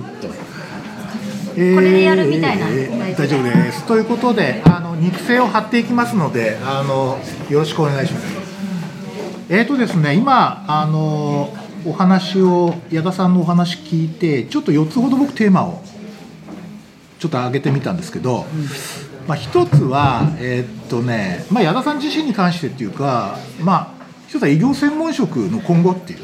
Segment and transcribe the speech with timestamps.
[0.00, 7.18] これでやるみたいな、えー、大丈夫ですということであの肉声を貼っていきますのであの
[7.50, 8.26] よろしくお願いします
[9.50, 15.82] え、ー、とですね今あのお話を矢田さんのお話聞いてちょっと4つほど僕テーマを
[17.18, 18.46] ちょっと挙げてみたんですけど、
[19.26, 26.20] まあ、一つはえー、っとね、まあ、矢田さん自身に関してっていうかまあ一つは医療専門職の今後っていう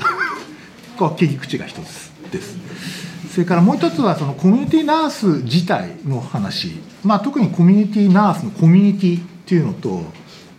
[1.16, 3.07] 切り口が一つです。
[3.38, 6.72] それからもう一つはそのコミュニティナース自体の話、
[7.04, 10.02] まあ、特にコミュニティナースのコミュニティっていうのと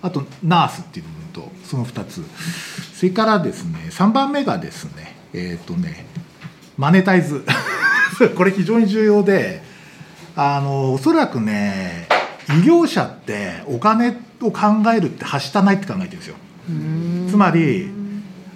[0.02, 2.24] あとナースっていう部分とその2つ。
[2.94, 6.06] それからですね3番目がですねえっ、ー、とね
[6.78, 7.44] マネタイズ。
[8.38, 9.62] これ非常に重要で
[10.38, 12.08] あのおそらくね
[12.48, 14.62] 医療者ってお金を考
[14.96, 16.36] えるってはしたないって考えてるんですよ。
[17.30, 17.92] つまり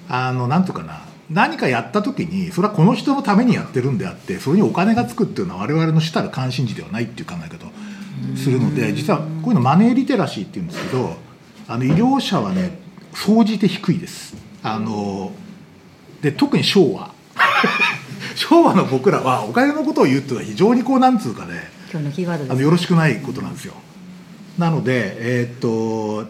[0.07, 7.69] あのなんとかな何かやった時にそれはこの人のためにやってるんであってそれにお金がつくっていうのは我々の主たる関心事ではないっていう考え方を
[8.37, 11.15] するので実はこういうのマネーリテラシーっていうんですけど
[11.67, 12.77] あの医療者はね
[13.13, 14.35] 総じて低いです。
[14.63, 15.31] あの
[16.21, 17.11] で特に昭和
[18.35, 23.73] 昭和の僕らはお金のことを言うっていうのは非常にこうなんつうかね今日のキーワードあのよろしくないことなんですよ。
[24.57, 26.29] なので、えー、っと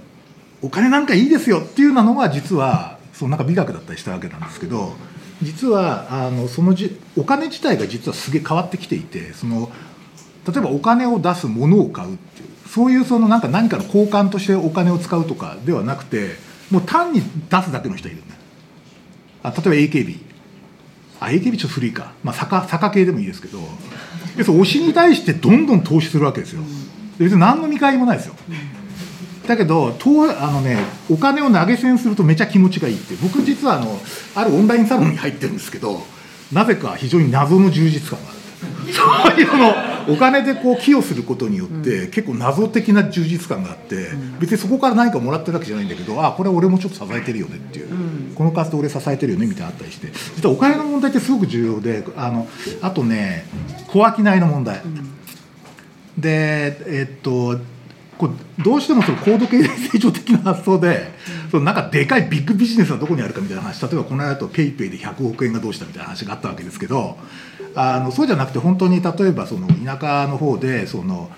[0.61, 2.92] お金なんかいいですよっていうのが実は
[3.23, 4.93] そのなんか美学だったりしたわけなんですけど
[5.41, 9.71] 実はあのそのじお金自体が実はすげえ変わってきていてその
[10.45, 16.35] 例えばお金を出すものを買うっていうそういうそのなんか何かの交換としてお金を使うとかではなくて
[16.69, 18.35] もう単に出すだけの人いるんだ
[19.43, 20.19] あ例えば AKB
[21.21, 23.59] あ AKB ちょっと古いか、まあ、坂坂系でもいいですけど
[24.35, 26.63] 要するに推しに対してどんどん投資するわけですよ。
[27.19, 28.35] 別に何の見返りもないですよ。
[29.47, 30.77] だけどあの、ね、
[31.09, 33.99] お金を投げ銭するとめちゃ気持ちがいいって僕実はあの
[34.35, 36.01] あるオンラインサロンに入ってるんですけど
[36.51, 38.39] なぜか非常に謎の充実感がある。
[38.93, 39.93] そういうの。
[40.09, 50.07] お金でこう寄与することによって、結構謎的な充実感があって、別にそこから何かもらってるわけじゃないんだけどあこれ俺もちょっと支えてるよねっていう、この活動俺支えてるよねみたいなあったりして。
[50.35, 52.47] 実はお金の問題ってすごく重要であの
[52.81, 53.45] あとね
[53.87, 54.81] 小商いの問題、
[56.17, 57.57] でえっと
[58.17, 61.11] こうどうしてもその高度経済成長的な発想で、
[61.51, 67.17] そのなんかでかいビッグビジネスはどこにあるかみたいな話例えばこの間と PayPay で100億円がどうしたみたいな話があったわけですけど
[67.75, 71.31] あのそうじゃなくて本当に例えばその田舎の方でその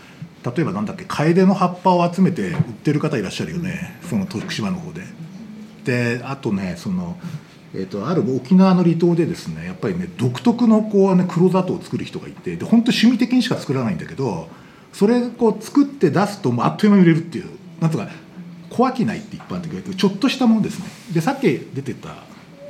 [0.45, 5.01] 例えばなんだっけカエデの葉っぱを集めて売ってる方いらっしゃるよねその徳島の方で。
[5.85, 7.17] であとねその
[7.77, 14.47] えーと、ある沖縄の離島でですねやっぱりね独特のこう、ね、黒砂糖を作る人がいてで本当趣味的にしか作らないんだけど
[14.95, 17.49] それを作って出すともうあっという間に売れるっていう
[17.81, 18.07] なんとか
[18.69, 22.15] 小商いって一般的に言ちょっとしたもんですねでさっき出てた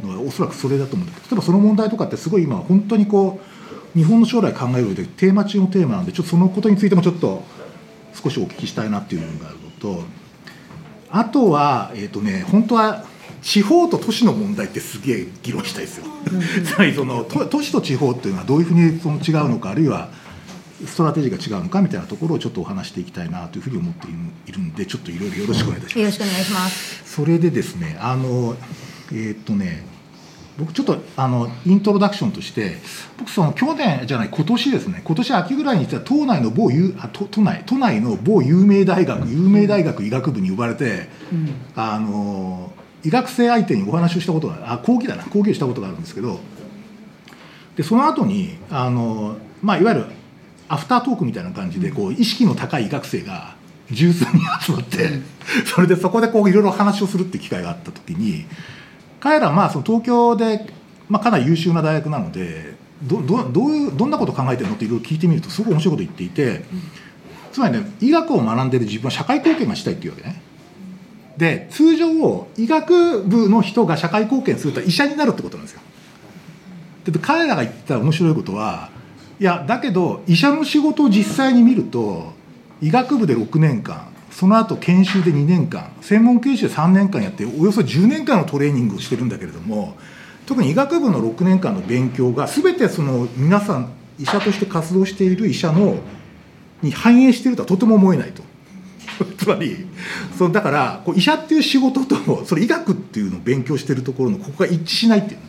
[0.01, 3.39] のはおそらくそれだと思うんだけど例えばその問題とかってすごい今本当にこ
[3.95, 7.43] う日本の将来考える上でテーマ中のテーマなんでちょっとそのことについてもちょっと
[8.15, 10.03] 少しお聞きしたいなっていう部分があるのと
[11.11, 13.05] あとはえっ、ー、とね本当は
[13.43, 16.05] 地方と都市の問題ってすげえ議論したいですよ。
[16.65, 20.09] つまりその都市と地方っていうのはどういうふうにその違うのかあるいは
[20.85, 24.07] ストラテジーが違うのかみたいなところをちょっとお話していきたいなというふうに思って
[24.47, 25.99] いるんでちょっといろいろよろしくお願いいたします。
[25.99, 28.55] よろしくお願いしますそれでですねあの
[29.11, 29.85] えー、っとね
[30.57, 32.77] 僕ちょっとあのイントロダクションとして
[33.17, 36.69] 僕その去年じゃない今年ですね今年秋ぐらいに実は都内の某
[36.99, 42.71] あ都都内都内の某有名大学有名大学医学部に呼ばれて、うん、あの
[43.03, 46.39] 医学生相手にお話をしたことがあ講義だな講義をしたことがあるんですけど
[47.75, 50.05] でその後にあのまあいわゆる
[50.67, 53.55] アフタートークみたいな感じでこう意識の高い医学生が
[53.91, 55.09] 十数人集まって
[55.65, 58.45] それでそこでこういろいろ話をするって機会があった時に
[59.19, 60.67] 彼らまあその東京で、
[61.09, 66.63] まあ、かなり優秀な大学なのでどどどういうどんなことを考えてるのっていろいろ聞いてみるとすごく面白いこと言っていて
[67.51, 70.41] つまりね医学を学んでる自分は社会貢献がしたいっていうわけね。
[71.37, 75.81] で通常医学部の人が社会貢献すると医者になるってことなんですよ。
[77.05, 78.89] で彼らが言った面白いことは
[79.39, 82.33] いやだけど医者の仕事を実際に見ると
[82.81, 89.95] 医学部で6年間その後研修で2年間専門研修で3年間やっておよそ10年間のトレーニングをしてるんだけれども
[90.45, 95.97] 特に医学部の6年間の勉強が全てその皆さん医者として活動している医者の
[96.81, 98.43] に反映しているとはとても思えないと。
[99.37, 99.87] つまり
[100.37, 105.39] そのだからこう医者っていう仕事とそれ医学っていうのを勉強してるところのここが一致しないっていう。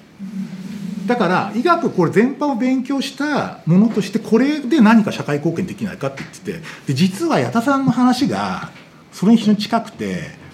[1.07, 6.53] だから医学これ全般を勉強したものとしてこれで何か社会貢献できないかって言ってて
[6.89, 8.71] で実は矢田さんの話が
[9.13, 10.47] それに非常に近くて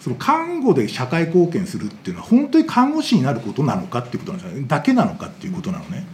[0.00, 4.64] その看護で社会貢献するっていうのは本当に看護師になることなのかっていうことなんですよね。
[4.68, 6.06] だけなのかっていうことなのね。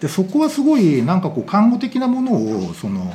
[0.00, 3.14] でそこはすごいなんかこう看護的なものをその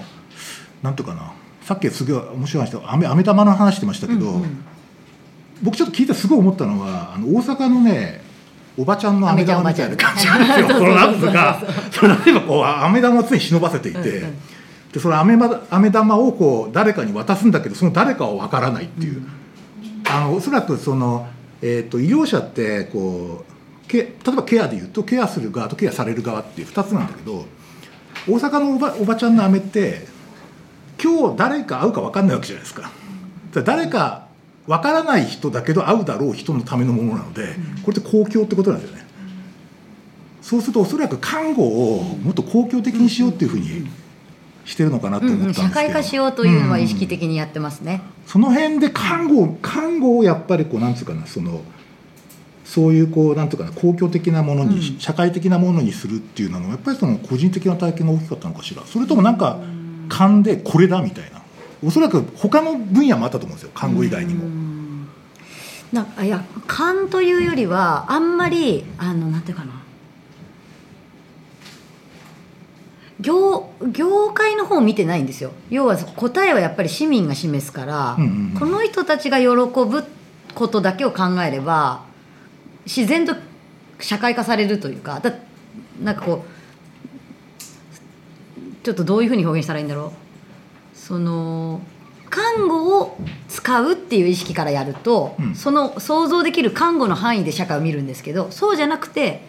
[0.83, 1.33] なんていうかな。
[1.63, 4.63] さっきすげえ面白い話で飴飴玉の話してましたけど、うんうん。
[5.63, 8.21] 僕ちょっと聞いてすごい思ったのはあの大阪のね
[8.77, 10.67] おばちゃんの飴玉みたいな感じなんですよ。
[10.67, 11.25] そのなんつうそう。
[11.25, 11.61] そうか
[11.91, 14.39] その例えばこう飴玉を常に忍ばせていて、うんうん。
[14.91, 19.23] でその飴ま飴玉をこう誰かに渡すんだけどその誰かは分からないっていう、
[20.09, 21.27] あのおそらくその、
[21.61, 27.45] えー、と医療者ってこうけ例えばケアでいうとケアする側とケアされる側っていう2つなんだけど
[28.27, 30.07] 大阪のおばおばちゃんの飴って
[31.01, 32.91] 今日誰か会うか分かんないわけじゃないですか。
[33.53, 34.27] 誰か
[34.68, 39.04] 分からない人だけど会うだろう人のためのものなのでこれって公共ってことなんですよね。
[40.42, 41.63] そうするとおそらく看護
[41.98, 43.88] をもっと公共的にしようっていうふうに
[44.65, 48.01] してるのかなって思ったんですけど、社会化しようというのは意識うん的にやってますね。
[48.27, 51.62] その辺で看護看護をやっぱりこうなんつうかなその
[52.66, 55.00] そういうこうなんつうかな公共的なものに、うん。
[55.00, 58.83] 社会的なものにするっていうのはやっぱりその個人的な体験が大きかったのかしら。
[58.83, 59.59] それともなんか
[60.09, 61.32] 勘でこれだみたいな
[61.85, 63.71] おそらく他の分野もあったと思うんですよ。
[63.74, 64.45] 看護以外にも。
[64.45, 65.07] うん。
[65.91, 69.74] なんかいや勘というよりはあんまりあのなんていうかな。
[73.19, 75.51] 業業界の方を見てないんですよ。
[75.69, 78.59] 要は答えはやっぱり市民が示すから、うんうんうん。
[78.59, 80.03] この人たちが喜ぶ
[80.53, 82.03] ことだけを考えれば
[82.85, 83.35] 自然と
[84.00, 85.33] 社会化されるというかだ
[86.01, 86.47] なんかこう
[88.83, 90.22] ちょっとどういうふうに表現したらいいんだろう
[91.05, 91.81] その
[92.29, 93.17] 看護を
[93.50, 99.41] 使うっていう意識からやると、うんその想像できる看護の範囲で社会を見るんですけどそうじゃなくて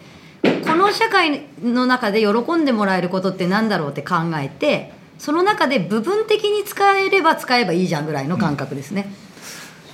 [0.43, 9.13] この社会の中で喜んでもらえることってなんだろうって考えてその中で部分的に使えれば使えばいいじゃんぐらいの感覚ですね。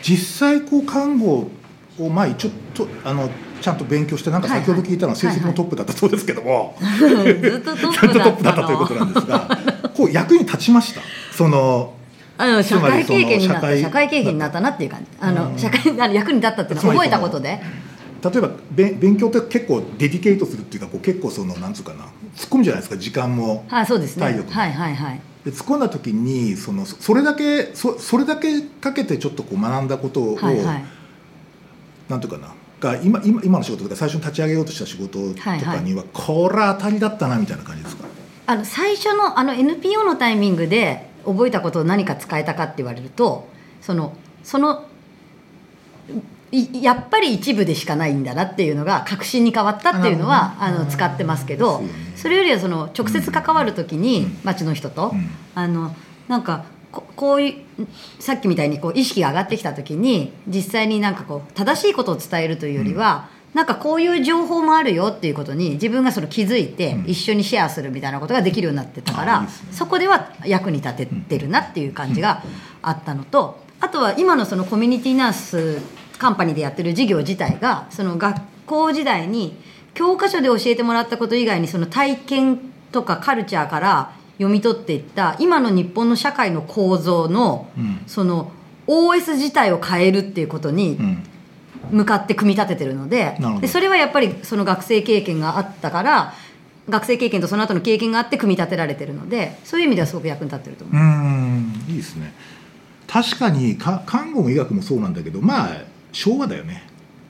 [0.01, 1.47] 実際こう看護
[2.05, 3.29] をまあ一応とあの
[3.61, 9.59] ちゃんと勉強してなんか先ほど聞いたのは成績もトップだったそうですけども、 ずっとトちゃんとトッップだったということなのんですが
[9.95, 11.01] こう役に立ちました？
[11.31, 11.93] その
[12.37, 15.05] あの社会経験になった社会経験になったなっていう感じ。
[15.19, 15.57] あのうん。
[15.57, 17.61] 社会あの役に立ったっていうのは覚えたことで。
[18.23, 22.03] 例えばべ勉強って結構デディケートするっていうかこう結構そのなんつうかな
[22.35, 24.51] 突っ込むじゃないですか時間も体力も。
[24.51, 25.21] はいはいはい。
[25.43, 30.83] で突っ込んだ時にそのそそれだけそそれだけかけてちょっとこう学んだことを、はいはい
[32.11, 32.53] なんていうかな。
[32.79, 38.05] が今今今の仕事とか最初に立ち上げようとした仕事とかには、これは当たりだったなみたいな感じですか？
[38.47, 43.47] あの最初のあの NPO のタイミングで覚えたことを何か使えたかって言われると
[43.81, 44.85] そのその
[46.51, 51.81] いやっぱり一部でしかないんだなっていうのが確信に変わったっていうのはあの使ってますけど
[52.17, 54.37] それよりはその直接関わる時にうん。
[54.43, 55.29] 町の人とうん。
[55.55, 55.95] あの
[56.27, 57.87] なんかここういう
[58.19, 67.09] さっきみたいにこう意識が上がってきた時に実際になんかこう正しいことを伝えるというよりは、なんかこういう情報もあるよっていうことに自分がその気づいてうん。
[67.09, 69.69] 一緒にシェアするみたいなことができるようになってたから、あいいですね。
[69.71, 72.43] そこでは役に立ててるなっていう感じが
[72.81, 75.79] あったのとあとは今のそのコミュニティナース
[76.17, 79.57] カンパニーでやってる事業自体がその学校時代に
[79.93, 82.59] 教科書で教えてもらったこと以外にその体験
[82.91, 88.01] とかカルチャーから読み取っていった今の日本の社会の構造のうん。
[88.07, 88.51] その
[88.87, 91.23] OS 自体を変えるっていうことにうん。
[91.91, 93.59] 向かって組み立ててるのでなるほど。
[93.61, 96.33] でそれはやっぱりその学生経験があったから
[96.89, 100.95] 学生経験とその後の経験があって組み立てられてるのでそういう意味ではすごく役に立ってると思う。
[100.95, 101.85] うーん。
[101.89, 102.33] いいですね。
[103.07, 106.83] 確かにか看護も医学もそうなんだけどまあ昭和だよね。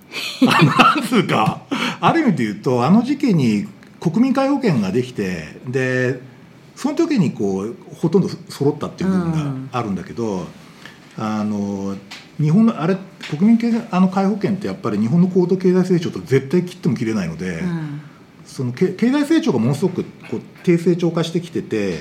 [0.48, 1.62] あのなんつうか。
[2.00, 3.67] ある意味で言うとあの時期に
[4.00, 6.20] 国民皆保険ができてで
[6.75, 10.46] その時にこうほとんど揃ったっていう部分があるんだけど、
[11.18, 11.96] あの
[12.40, 12.98] 日本のあれ
[13.30, 18.01] 国民系あの皆保険ってやっぱり日本の高度経済成長と絶対切っても切れないので、うん。
[18.51, 22.00] そのけ経済成長がものすごくこう低成長化してきてて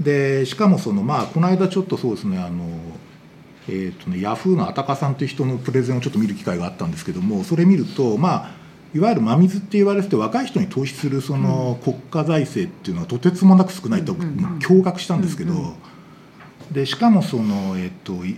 [0.00, 2.66] でしかもそのまあこの間ちょっとそうですねあの、
[3.68, 8.61] えーとね、ヤフーのあたかさんという人のプレゼンをちょっと見る機会があったんですけどもそれ見るとまあ
[8.94, 15.74] いわゆる真水って言われてて若い人に投資するその国家財政っていうのはとてつもなく少ないと驚愕したんですけど、
[16.70, 18.36] でしかもそのえっ、とい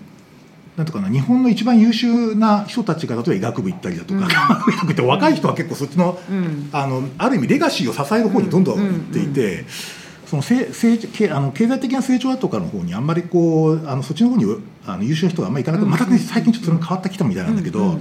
[0.76, 4.24] なんとかな日本の一番優秀な人たちが例えば医学部行ったりだとか、うん。
[4.24, 6.68] 医学部って若い人は結構そっちのうん。
[6.72, 9.64] あのある意味レガシーを支える方にどんどんいっていて、
[10.26, 14.44] そのせ成経あの経済的な成長だとかの方にあんまりこうあのそっちの方に
[14.86, 17.98] あの優秀な人があんまりいかなくて、うんまたね最近ちょっと変わってきたみたいなんだけど、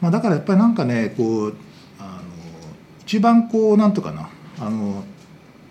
[0.00, 1.56] まあ、だからやっぱりなんかねこう
[1.98, 2.20] あの
[3.02, 4.28] 一番こうなんとかな
[4.60, 5.04] あの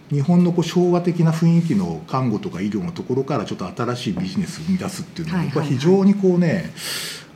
[0.10, 6.72] 日本のこう昭和的な雰囲気の看護とか医療のところからちょっと新しいビジネスを生み出すっていうのは僕は非常にこうね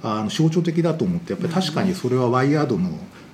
[0.03, 2.89] あの象徴的だと思ってやっぱり確かにそれはワイヤードの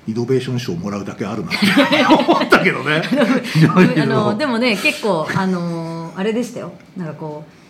[0.08, 3.02] イノベーション賞をもらうだけあるなって思ったけどね。
[3.76, 6.72] あのでもね結構あのあれでしたよ。
[6.98, 7.61] なんかこう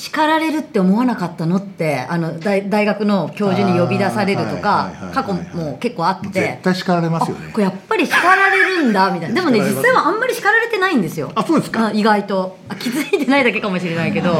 [0.00, 6.28] 叱られるって思わなかったのってあの大大学の教授に呼び出されるとか過去も結構あって。
[6.40, 7.50] 絶対叱られますよね。
[7.52, 9.34] これやっぱり叱られるんだみたいな。
[9.38, 11.30] でもね実際はあんまり叱られてないんですよ。
[11.34, 11.90] あそうですか？
[11.92, 12.56] 意外と。
[12.70, 14.30] あ気づいてないだけかもしれないけど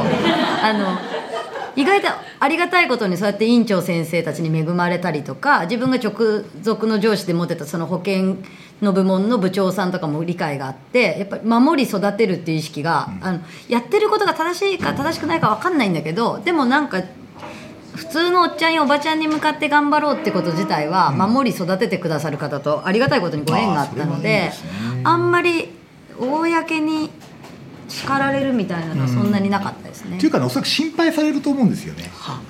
[0.62, 0.99] あの
[1.76, 2.09] 意外と
[2.40, 6.12] ありがたいことにそうやって院長先生たちに恵まれたりとか自分が直
[6.62, 8.37] 属の上司で持ってたその保険
[8.82, 17.02] の部門の部長さんとかも理解があってやっぱり守り育てるっていう意識が、うん、あのやってることが正しいか正しくないか分かんないんだけどでもなんか
[17.94, 24.52] 普通のおっちゃんやおばちゃんに向かって頑張ろうってこと自体は守り育ててくださる方とありがたいことにご縁があったので
[25.04, 25.68] あんまり
[26.18, 27.10] 公に
[27.88, 30.16] 叱られるみたいなのはそんなになかったですね。
[30.16, 32.08] っていうか、ね、おそらく心配されると思うんですよね。
[32.14, 32.40] は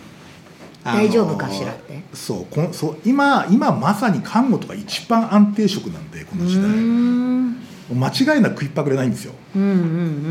[0.85, 2.03] 大丈夫かしらって？
[2.15, 6.71] そうこのそう今今まさに看護とか一番安定職なんでこの時代。
[7.93, 9.73] 間違いなく食いっぱぐれないんですよ、うんうんう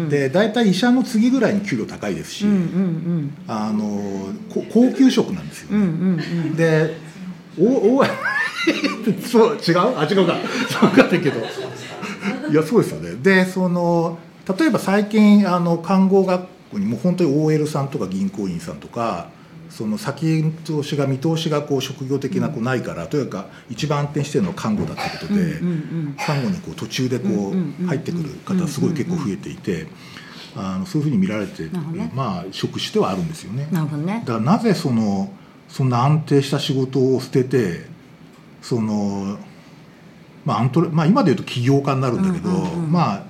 [0.05, 4.33] ん、で大体医者の次ぐらいに給料高いですし、うんうんうん、あの
[4.73, 6.95] 高級職なんですよ、ね、うんうんうん、で
[7.59, 8.03] おお
[9.29, 9.97] そう違う？
[9.97, 10.35] あ違うか。
[10.69, 11.39] そうかったけど。
[12.49, 13.15] いやそうですよね。
[13.21, 14.17] でその
[14.57, 19.27] 例えば最近あの看護学校にも本当に OL さんとか銀行員さんとか
[19.69, 25.59] その先通しが見通しがこう職業的なこうないから、というか一番安定してるのは看護だってことで、
[26.17, 29.87] 看護にこう途中でこう入ってくる方すごい結構増えていて。
[30.55, 33.67] あのそういうふうに見られて、ね、まあ職種ではあるんですよね。
[34.03, 34.23] ね。
[34.25, 35.31] だからなぜその
[35.67, 37.85] そんな安定した仕事を捨てて
[38.63, 39.37] その
[40.45, 43.23] まあアントレまあ今で言うと起業家になるんだけど、まあ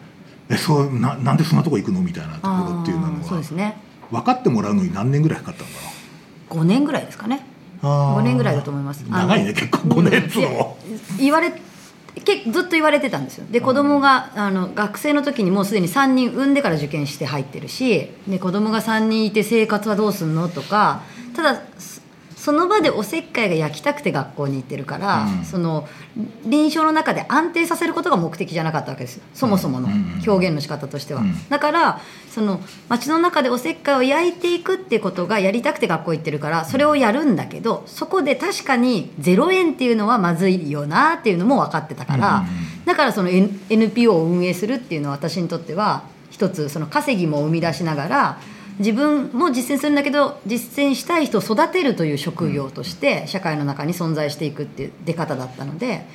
[0.50, 2.00] えそうななんでそんなとこ行くの？
[2.02, 3.76] みたいなところっていうのは
[4.12, 5.99] 分かってもらうのに何年ぐらいかかったのかな？
[6.50, 7.46] 5年ぐらいですかね。
[7.82, 9.02] 5年ぐらいだと思います。
[9.10, 10.78] 長いね結構5年っつうの、
[11.18, 11.54] 言われ
[12.26, 13.46] けずっと言われてたんですよ。
[13.50, 21.02] で子供があの学生の時にもうすでに3人産んでから受験して入ってるしで子供が3人いて生活はどうすんのとか
[21.36, 21.62] ただ
[22.40, 25.90] その場でおせっかいが焼きたくて学校に行ってるから、うん、その
[26.46, 29.20] 臨床の中で安定させることが目的じゃなかったわけです。
[29.34, 29.90] そもそもの
[30.26, 42.46] 表現の仕方としては、うん、だからその街の中でおせっかいを焼いていくってことがやりたくて学校行ってるからそれをやるんだけどそこで確かに0円っていうのはまずいよなっていうのも分かってたから、
[42.86, 48.40] だからその NPO を運営するっていうのは私にとっては一つその稼ぎも生み出しながら
[48.80, 56.06] 自分も実践するんだけど実践したい人を育てるという職業として社会の中に存在していくっていう出方だったので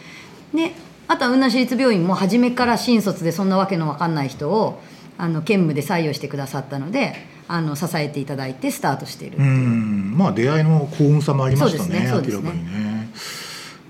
[0.55, 0.73] で
[1.07, 4.81] あとは雲南市立病院も初めから新卒でそんなわけの分かんない人を
[5.19, 7.15] あの兼務で採用してくださったので
[7.47, 10.15] あの支えていただいてスタートしているうん。
[10.17, 12.07] まあ出会いの幸運さもありましたねね。
[12.07, 13.11] 明らかにね。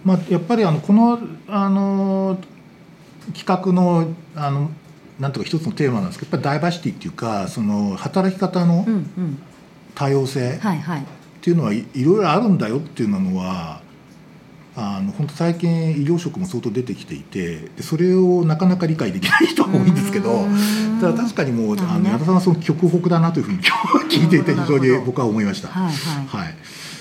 [0.05, 2.39] まあ、やっぱりあのこのあの
[3.33, 4.71] 企画のあの
[5.19, 8.87] なんとか一つのテーマなんですけどやっぱりダイバーシティっていうかその働き方の
[9.95, 10.61] 多様性っ
[11.41, 13.81] ていうのはいろいろあるんだよっていうのは
[14.77, 20.47] あの本当最近医療職も相当出てきていてそれをなかなか理解できない人が多いんですけど
[21.01, 25.69] ただ確かにもう、あの矢田さんはその極北だなというふうに今日聞いていて非常に僕は思いました。
[25.69, 26.45] はい、はい。
[26.45, 26.55] はい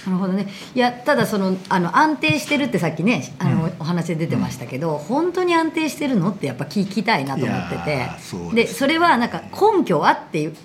[0.05, 0.47] なるほどね。
[0.75, 8.09] いやただそのあの安定してるってさっきねあの、うん、お話で出てましたけど、うん、本当に安定してるのってやっぱ聞きたいなと思ってて。
[8.53, 10.55] でそれはなんか根拠はっていう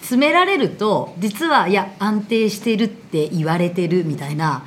[0.00, 4.64] 詰められると実はいや安定してるって言われてるみたいな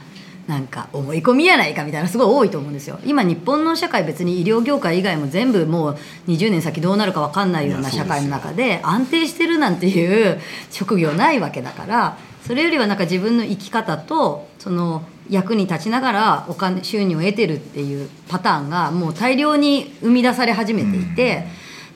[0.48, 3.00] なんか思い込みやないかみたいなすごい多いと思うんですよ。
[3.04, 21.48] 今日本の社会別に医療業界以外も全部もう20年先どうなるか分かんないような社会の中で安定してるなんていう職業ないわけだからそれよりはなんか自分の生き方とその役に立ちながらお金収入を得てるっていうパターンがもう大量に生み出され始めていて、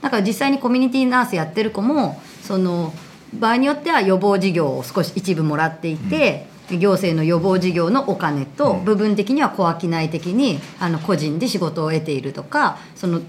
[0.01, 2.94] だから実際にコミュニティナースやってる子もその
[3.34, 13.22] 場合によっては予防事業を少し一部もらっていて、行政の予防事業のお金と部分的には小商い的にあの個人で仕事を得ているとかその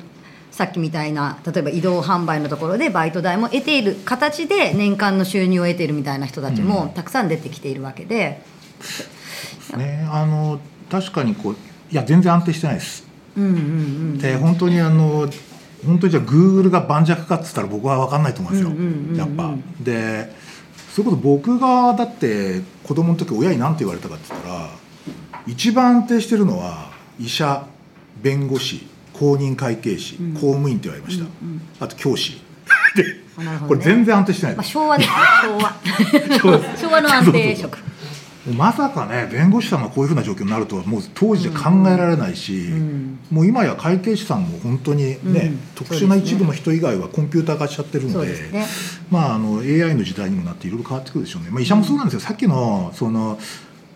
[0.50, 8.42] さっきみたいな例えば移動販売のところでバイト代も得ている形で年間の収入を得ているみたいな人たちもたくさん出てきているわけで。
[9.73, 11.57] うん、ね、あの確かにこう
[11.90, 13.07] いや全然安定してないです。
[13.37, 15.28] うんうんうん、で本当にあの
[15.87, 19.54] 本当にじゃあグーグルが盤石かっつったら僕は分かんないと思うんですよ、うんうんうんうん、やっぱ。
[19.80, 20.35] で
[20.92, 24.71] それこそ僕がだって子供の時親に何て言われたかって言ったら
[25.47, 27.64] 一番安定してるのは医者
[28.21, 28.87] 弁護士
[29.21, 32.41] 公認会計士、うん、公務員って言われました、うんうん、あと教師。
[32.97, 35.15] で、ね、これ全然安定してない、まあ、昭和ですね。
[36.41, 36.61] 昭和。
[36.77, 37.79] 昭和の安定職。
[38.57, 43.19] まさかね弁護士さんがこういうふうな状況になるとはもう当時で考えられないし、ん。
[43.31, 45.61] もう今や会計士さんも本当にね、うん。
[45.75, 48.67] 特殊な一部の人以外はコンピューター化しちゃってるのでね。
[49.11, 53.39] まあ、あの AI の時代にもなっていろいろ変わってくるでしょうね、まあ、医者もそうなんですよ、さっきのその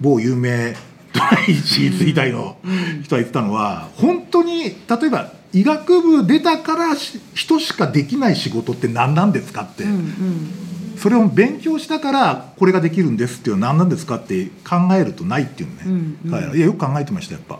[0.01, 0.75] 某有名
[1.15, 2.57] 第一医大の
[3.03, 4.73] 人が言ってたのは本当に例
[5.07, 9.85] えば医学部出たからし人しかできない仕事って何なんですかって。
[9.85, 10.51] うんうん。
[10.99, 16.57] それを勉強したからこれができるんですっていうのは何なんですかって考えるとないっていうのね、うんうん。
[16.57, 17.59] いやよく考えてましたやっぱ。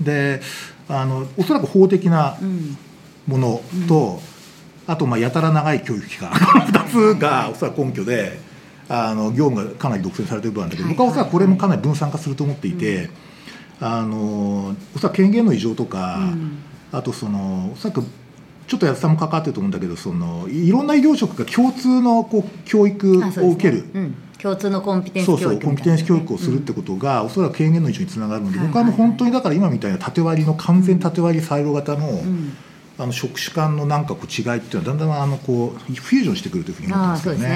[0.00, 0.40] で
[0.88, 2.76] あのおそらく法的なうん。
[3.26, 4.20] ものと、
[4.86, 8.38] あとまあやたら長い教育期間この2つがおそらく根拠で
[8.88, 13.10] あの業務がかなり独占されてる部分なんだけど、はい僕はおそらくこれもかなり分散化すると思っていて、
[13.80, 16.58] あのおそらく権限の異常とか、うん。
[16.92, 18.02] あとそのおそらく
[18.66, 23.84] ちょっと安田も関わってると思うんだけどそのいろんな医療職が共通のこう教育を受ける。
[23.94, 29.00] うん、共通のコンピテンスそう教育そうコンピテンス教育をするってことが、おそらく権限の異常につながるので、はい僕はもうはい。
[29.00, 32.56] はい本当にだから今みたいな縦割りの完全縦割りサイロ型の,、うん
[32.98, 37.48] あの職種間のなんかこう違いっていうのはだんだんあのこうフュージョンしてくるというふうに思ってますけどね。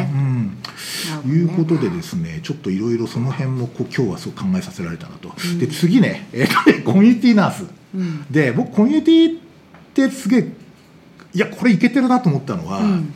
[1.24, 1.32] ね。
[1.32, 8.26] いうことでですねちょっといろいろその辺もこう今日はそう考えさせられたなと、で次ね,、えーコミュニティナース、うん。
[8.30, 9.40] で僕コミュニティっ
[9.94, 10.48] てすげえ
[11.32, 13.14] いやこれいけてるなと思ったのは、うん。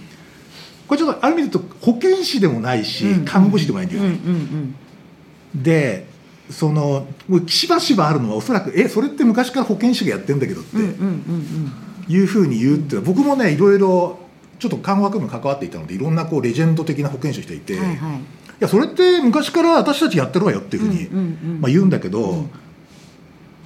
[0.89, 3.25] これちょっとある意味で言うと保健師でもないし、うん。
[3.27, 4.19] 看護師でもないんだようんうね。
[4.23, 5.63] ん。
[5.63, 6.07] で
[6.51, 10.77] そのもうしばしばあるのはおそらくえそれって昔から保健師がやってんだけどって。
[10.77, 11.73] うんうんうんうん
[12.09, 14.19] いうふうに言うって僕もねいろいろ
[14.59, 18.21] ちょっと看護学部に関わっていたのでいろんなこうレジェンド的な保健師の人いて、いうんはいはい。
[18.61, 21.27] やそれって昔から私たちやってるわよっていうふうに、うんうんう
[21.59, 21.61] ん。
[21.61, 22.51] まあ、言うんだけど、うん。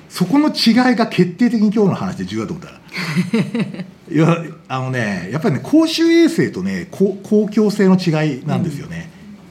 [0.08, 2.78] そこの違いが決定的に今日の話で重要だと思った
[4.10, 9.10] いやあのねやっぱりね公衆衛生とね公公共性の違いなんですよね、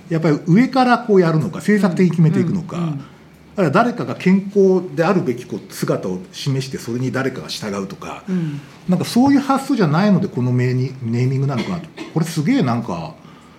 [0.10, 3.02] やっぱり上からこうやるのか政策的に決めていくのか、うんうん
[3.58, 8.62] あるいは誰かが健康であるべきこう姿を示してそれに誰かが従うとか、うん。
[8.88, 11.90] なんかそういう発想じゃないのでこのネーニネーミングなのかなと。
[12.14, 13.16] これすげえなんか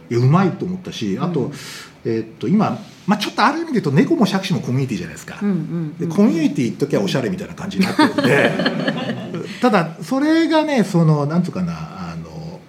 [0.08, 1.50] うまいと思ったしあと,、
[2.04, 5.38] えーっと今、まあ、ちょっとある意味で言うと猫も杓子もコミュニティじゃないですか。
[5.42, 8.52] うんうんでコミュニティ行っときゃおしゃれみたいな感じになってるんで
[9.60, 11.72] ただそれがねそのなんつうかな
[12.12, 12.60] あの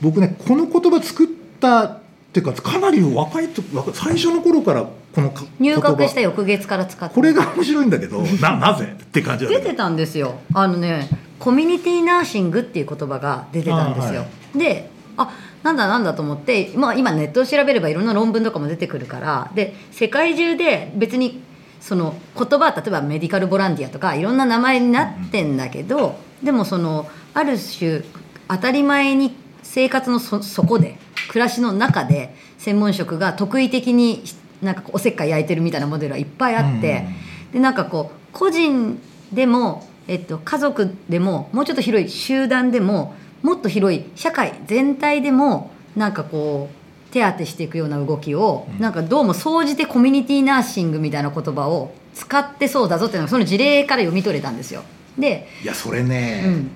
[0.00, 1.28] 僕ねこの言葉作っ
[1.60, 1.99] た
[2.30, 3.60] っていうかかなり若いと
[3.92, 10.38] 最初の頃からこのか入学した翌月から使ってこれが面白いんだけどななぜって感じだ出てたんですよ。
[10.54, 11.08] あのね
[11.40, 15.30] コミュニティナーシングっていう言葉が出てたんですよ、あはであ
[15.62, 21.42] なんだなんだと思って、まあ、今ネットを調べればいろんな論文とかも出てくるからで世界中で別に
[21.80, 28.02] その言葉は例えばメディカルボランティアとかいろんな名前になってんだけど、でもそのある種
[28.48, 29.34] 当たり前に
[29.72, 34.24] 生活のそそこで暮らしの中で専門職が特異的に
[34.60, 37.06] なんかおせっかい焼いてるみたいなモデルはいっぱいあって、
[37.52, 39.00] でなんかこう個人
[39.32, 48.80] でも、えっと、家族でももうちょっと広い集団でももっと広い社会全体でもなんかこう手当てしていくような動きを、うん。
[48.80, 54.82] なんかどうも総じてコミュニティナーシングみたいな言葉を使ってそうだぞっていうのがその事例から読み取れたんですよ。
[55.16, 56.70] で、いやそれね、うん、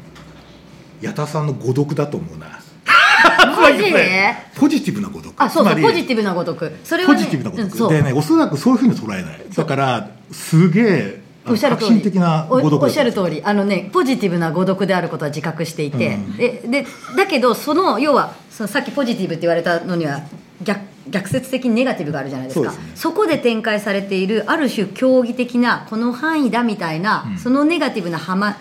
[1.00, 2.60] 矢田さんの誤読だと思うな
[3.46, 6.72] マジでポジティブな誤読あそうそうポジティブなごとく。
[6.84, 9.40] それは、ね、ポジティブなこと、うんでねおそらくそういうふうに捉えない。
[9.54, 11.96] だからすげえおっしゃる通り。
[12.50, 13.42] おっしゃるり通り。
[13.44, 16.36] あのねポジティブな誤読であることは自覚していて、うん。
[16.36, 20.20] ででだけどその要はそのさっきポジティブって言われたのには
[20.62, 20.80] 逆
[21.10, 22.70] 逆説的にネガティブがあるじゃないですか。
[22.70, 22.92] そね。
[22.94, 27.38] そこで展開されているある種競技的なこの範囲だみたいな、うん。
[27.38, 28.56] そのネガティブなはま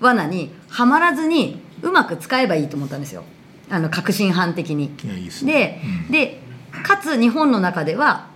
[0.00, 3.24] 罠にはまらずにうまく使えばいいと思ったんですよ
[3.70, 4.94] あの革新犯的に。
[5.04, 6.12] いやいいですでね、うん。
[6.12, 6.40] で
[6.82, 8.28] かつ日本の中では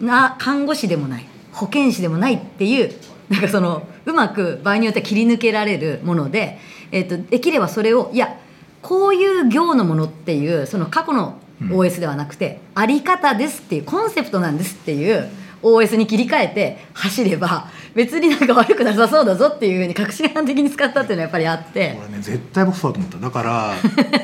[0.00, 1.26] な看護師でもない。
[1.52, 2.92] 保健師でもないっていう
[3.28, 6.58] なんかそのうまく場合によっては切り抜けられるもので、
[6.92, 8.38] えっとできればそれをいや
[8.82, 11.68] こういう行のものっていうその過去のうん。
[11.72, 15.26] OS ではなくて、あり方ですっていうコンセプトなんですっていう
[15.62, 21.94] OS に切り替えて走れば別になんか悪くなさそうだぞっていうふうに革新犯的に使ったっていうのはやっぱりあって。
[21.96, 23.18] これね絶対僕そうだと思った。
[23.18, 23.74] だから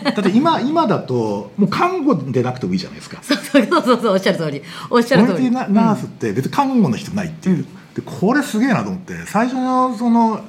[0.12, 3.18] だって今今だともう看護でなくてもいいじゃないですか。
[3.22, 4.62] そうそうそうそうおっしゃる通り。
[4.90, 5.34] おっしゃる通り。
[5.34, 7.62] コミュニティナナースって別に看護の人ないっていう、うん。
[7.62, 9.14] でこれすげえなと思って。
[9.26, 10.40] 最初のその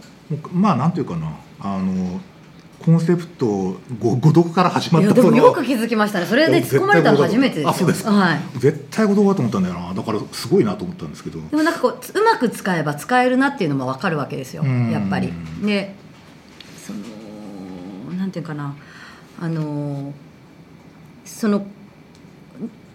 [0.51, 1.31] まあなんていうかな。
[1.61, 2.19] あの
[2.85, 6.25] コンセプトご誤読から始まったもよく気づきましたね。
[6.25, 7.69] それで突っ込まれたの初めてですよ。
[7.69, 8.39] あそうですか、はい。
[8.57, 9.93] 絶対誤読だと思ったんだよな。
[9.93, 11.39] だからすごいなと思ったんですけど。
[11.39, 14.63] でもなんかこううまく使えば使えるなっていうのも分かるわけですよ。
[14.63, 14.91] うん。
[14.91, 15.31] やっぱり。
[15.63, 15.95] で
[16.85, 18.75] そのなんていうかな。
[19.39, 20.13] あの
[21.23, 21.65] その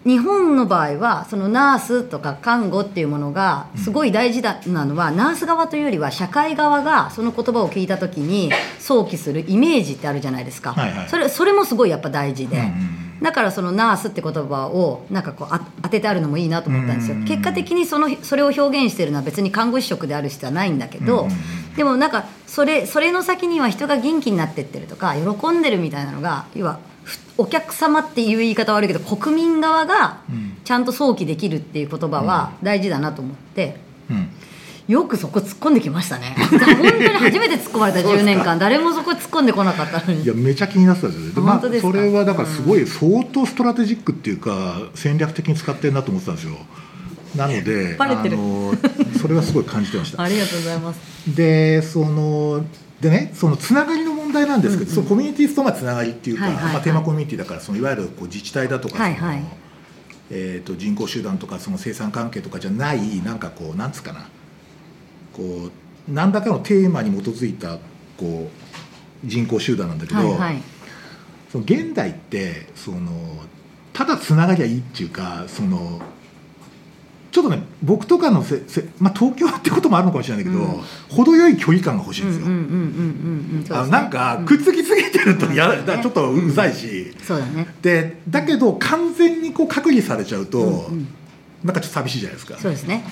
[0.05, 11.09] 日本の場合はそのナースとか看護っていうものがすごい大事だなのは、ナース側というよりは社会側がその言葉を聞いた時に想起するイメージってあるじゃないですか、はいはい。
[11.09, 17.25] それそれもすごいやっぱ大事で、うんうんだからそのナースって言葉をなんかこうあ当ててあるのもいいなと思ったんですよ、うん。
[17.25, 21.35] 結果的にそのそれを表現してるのは別に看護師職である必要はないんだけど、うんうん。
[21.75, 26.88] でもなんかそれそれの先には人が元気になってってるとか喜んでるみたいなのが要はふ
[27.37, 30.57] お客様っていう言い方は悪いけど国民側がうん。
[30.63, 33.77] ちゃんと想起できるっていう言葉は大事だなと思って。
[34.11, 34.29] うん。
[34.87, 36.35] よくそこ突っ込んできましたね。
[36.49, 40.23] 本当に初めて突っ込まれた10年間誰もそこ突っ込んでこなかったのに。
[40.23, 41.41] いやめちゃ気になってたんですよ。
[41.43, 41.91] まあ本当ですか？
[41.91, 46.53] それはだからすごい相当ストラテジックっていうか戦略的に使ってるなと思ってたんですよ。
[47.35, 48.37] なのでバレてる。
[48.37, 48.73] あの
[49.19, 50.21] それはすごい感じてました。
[50.23, 50.99] ありがとうございます。
[51.35, 52.63] でその
[53.01, 56.73] でねそのつながりの問題なんですけど、そのコミュニティとまあつながりっていうか、はいはいはい。
[56.73, 59.43] まあ、テーマコミュニティだからそのいわゆるこう自治体だとかその、はいはい
[60.31, 64.29] えー、と人口集団とかその生産関係とかじゃないなんかこうなんつうかな。
[65.33, 65.71] こう
[66.11, 67.77] 何らかのテーマに基づいた
[68.17, 68.49] こ
[69.23, 70.61] う人口集団なんだけど、はいはい。
[71.51, 73.11] その現代ってその
[73.93, 75.99] ただつながりゃいいっていうかその
[77.31, 80.81] ちょっとね僕とかのせせ、まあ、東京ってこともあるのかもしれないけど、うん。
[81.09, 82.45] 程よい距離感が欲しいんですよ。
[82.47, 83.77] うんうんうんうんうんうんそうですね。
[83.77, 87.67] あのなんかくっつきすぎてるとやだちょっとうざいし、そうだね。
[87.81, 91.07] でだけど完全にこう隔離されちゃうと、うんうん。
[91.63, 92.57] なんかちょっと寂しいじゃないですか。
[92.57, 93.03] そうですね。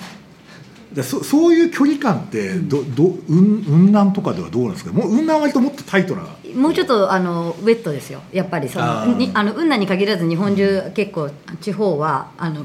[0.92, 4.92] でそそういう距離感ってど、ど雲雲南とかではどうなんですか？
[4.92, 6.22] もう雲南は割ともっとタイトな。
[6.56, 8.22] もうちょっとあのウェットですよ。
[8.32, 12.64] やっぱりそのにあの雲南に限らず日本中結構地方はあの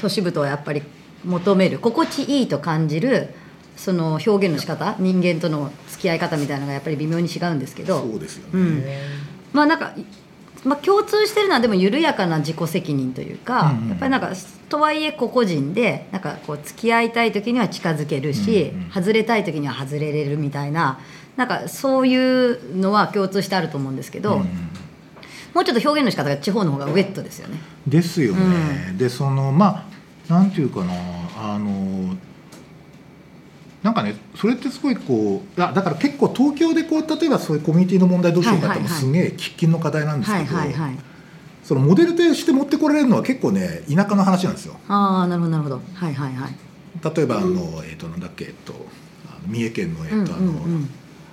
[0.00, 0.82] 都市部とはやっぱり
[1.24, 3.34] 求める心地いいと感じる
[3.76, 8.00] その表現の仕方人間との付き合い方みたいなのがやっぱり微妙に違うんですけど。
[8.00, 8.84] そうですよね、うん。
[9.52, 9.94] まあなんか、
[10.64, 13.88] まあ、共通してるのはでも緩やかな自己責任というか、うんうん。
[13.90, 14.32] やっぱりなんか
[14.68, 18.90] とはいえ個々人でなんかこう付き合いたい時には近づけるし、うんうん。
[18.90, 20.98] 外れたい時には外れれるみたいな
[21.36, 24.48] なんかそういうのは共通してあると思うんですけど、うんうん
[25.54, 27.58] もうちょっと表現の仕方が地方の方がウェットですよね。
[27.86, 29.86] ですよね、でそのま
[30.28, 30.92] あなんていうかな
[31.36, 32.14] あの
[33.82, 40.98] なんかねそれってすごいこうあだから結構東京でこう例えばそういうコミュニティの問題どうしようかってもはいはいはいすげえ喫緊の課題なんですはいけど、はいはい。
[41.62, 45.80] そのモデルとして持ってこられるのは結構ね田舎の話なんですよああなるほどなるほど。
[45.94, 46.54] はいはいはい。
[47.14, 48.72] 例えばあの、えっ、となんだっけえっと
[49.26, 50.90] あの三重県のえっ、と、あの、うんうんうん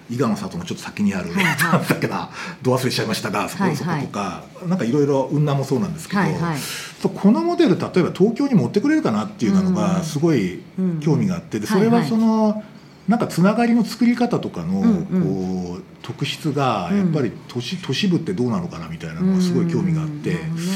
[0.10, 2.30] 伊賀の里のちょっと先にある、はいはだっけな
[2.62, 3.78] ど忘れしちゃいましたがそこ,、はいはい。
[3.78, 4.44] そことか。
[4.68, 6.58] なんかいろいろ雲南もそうなんですけど、はいはい。
[7.02, 9.74] このモデル例えば東京に持ってくれるかなっていうのうん。
[9.76, 11.90] がすごいうん興味があってではいはい。
[11.90, 12.64] それはその、
[13.08, 15.76] なんかつながりの作り方とかの、うんうん。
[15.76, 20.36] こう特質がやっぱり都市都市部ってどうなのかなみたいなのがすごい興味があって、うん。
[20.36, 20.70] なるほどね。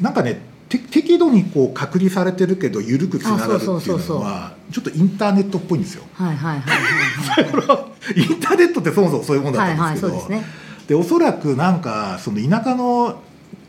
[0.00, 6.04] なんかねて適度にこう隔離されてるけど緩くつながるっていうのはちょっとインターネットっぽいんですよ。
[6.12, 6.72] はいはいは
[8.14, 8.20] い。
[8.20, 13.20] インターネットってそもそもそういうもんだったんですけど、はいはいですねでおそらくなんかその田舎の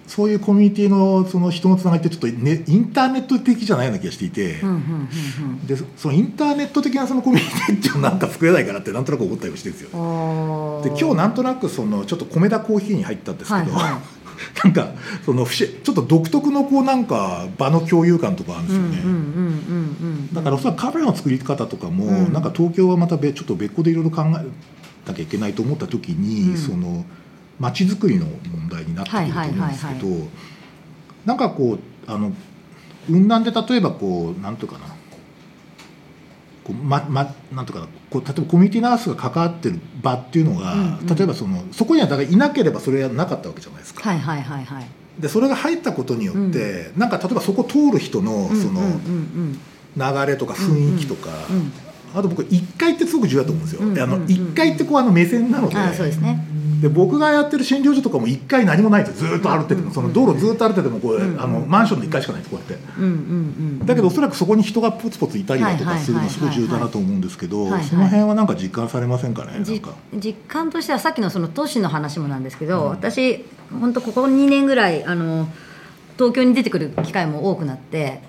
[0.08, 5.68] そういうコミュニティのその人のつながりってちょっと、ね、インターネット的じゃないような気がしていて、うんうんうんうん。
[5.68, 10.82] でそのインターネット的なそのコミュニティっていうのなんか作れないかなってなんとなく思ったりもしてるんですよ。
[10.84, 14.02] で今日なんとなくそのちょっと米田コーヒーに入ったんですけど、はいは
[14.64, 14.94] なんか
[15.26, 19.00] そのちょっと独特のこうなんか場の共有感とかあるんですよね。
[20.34, 22.34] だからおそらくカフェの作り方とかも、うん。
[22.34, 24.32] なんか東京はまた別ちょっと別個でいろいろ考え
[25.08, 26.58] なきゃいけないと思った時に、うん。
[26.58, 27.06] その
[27.60, 30.20] 街づくりの問題になってくると思うんですけど、はい。
[31.26, 32.32] なんかこうあの
[33.08, 34.86] 雲南で例えばこうなんとかな
[36.64, 41.08] こうままなんとかなこう例えばコミュニティナースが関わってる場っていうのが、うんうん。
[41.08, 44.10] 例えばそのそこにはだからいなければそれはなかったわけじゃないですか。
[44.10, 44.88] はいはいはいはい。
[45.20, 49.60] でそれが入ったことによって、なんか例えばそこ通る人のその、うんうん
[49.98, 50.26] うん。
[50.26, 51.72] 流れとか雰囲気とか、うんうん
[52.12, 54.28] あと僕1階ってすごく重要だと思うんですよ、うんであのうんうん。
[54.28, 55.78] 1階ってこうあの目線なので。
[55.78, 56.44] ああそうですね
[56.82, 59.94] で僕がやってる診療所とかも1階何もないんですよずーっと歩ってても、うん。
[59.94, 61.42] その道路ずーっと歩っててもこう、うん。
[61.42, 62.76] あのマンションの1階しかないこうやって。
[62.98, 73.46] うんうんうんだけどおそらくそこに人がポツポツいたりだとかするのすごい重要だなと思うんですけどその辺はなんか実感されませんかね実感としてはさっきのその都市の話もなんですけど、私
[73.80, 75.48] 本当ここ2年ぐらいあの
[76.16, 78.22] 東京に出てくる機会も多くなって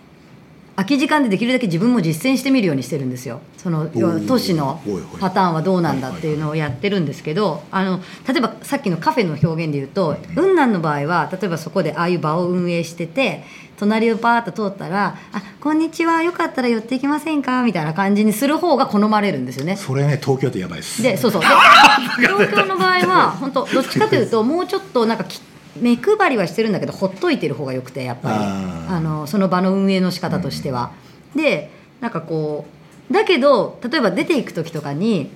[0.77, 3.41] 空き時間でできるだけ自分も実践してみるようにしてるんですよ。
[3.59, 3.89] その
[4.27, 4.81] 都市の
[5.21, 13.45] パターンはどうなんだっていうのをやってるんですけどあの例えばさっきのカフェの表現で言うと雲南の場合は例えばそこでああいう場を運営してて
[13.79, 19.77] 隣をパーッと通ったら「あこんにちはよかったら寄っていきませんか?」みたいな感じにする方が好まれるんですよね。
[19.77, 21.03] それね東京ってやばいです。
[21.03, 21.43] でそうそう。
[22.21, 25.41] で東京の場合は本当どっちかというと もうちょっとなんかき
[25.77, 28.35] 目配りはしてるんだけどほっといてる方がよくてやっぱり。
[28.39, 30.93] あのその場の運営の仕方としては。
[31.35, 32.67] でなんかこ
[33.11, 35.31] うだけど例えば出ていく時とかに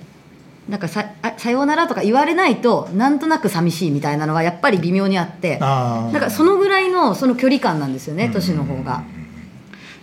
[0.67, 8.33] なんかさあさようならとか言われないとなんとなく寂しいみたいなのはやっぱり微妙にあってなんかそのぐらいのその距離感なんですよねうん。
[8.33, 9.03] 年の方が。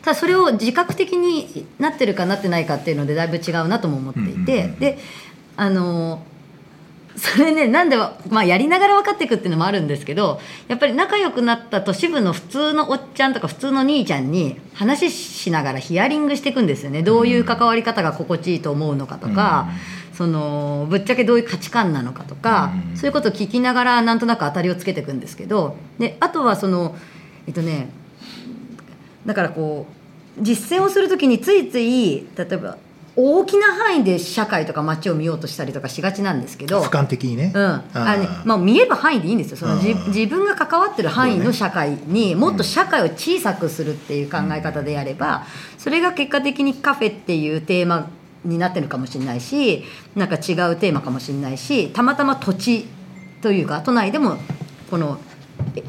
[0.02, 4.78] ただそれを自覚的になってるかなってないかっていうのでだいぶ違うなとも思っていて、うんうんうん。
[4.78, 4.98] で
[5.56, 6.24] あの
[7.16, 7.96] それねなんで
[8.30, 17.02] まあやりながら分かっていくっていうのもあるんですけどやっぱり仲良くなった都市部の普通のおっちゃんとか普通の兄ちゃんに話しながらヒアリングしていくんですよね。
[17.02, 19.68] どういう関わり方が心地いいと思うのかとか、
[20.14, 22.96] そのぶっちゃけどういう価値観なのかとか、うん。
[22.96, 26.96] そういうことを聞きながらなんとなく当たりをつけていくんですけどであとはその
[27.46, 27.88] えっとね
[29.26, 29.86] だからこ
[30.38, 32.78] う実践をするときについつい例えば
[33.14, 37.82] 大きな範囲で社会とか街を見ようとしたりとかしがちなんですけど俯瞰的にね、うん、あ
[38.16, 39.56] のねまあ、見える範囲でいいんですよ。
[39.58, 40.06] そのじうん。
[40.06, 45.44] 自分が関わってる範囲の社会にもっと社会を小さくするっていう考え方でやれば
[45.76, 48.08] それが結果的にカフェっていうテーマ
[48.44, 49.84] になってるかもしれないし
[50.16, 52.86] なんか違うテーマかもしれないしたまたま土地
[53.42, 54.36] というか都内でも
[54.90, 55.18] この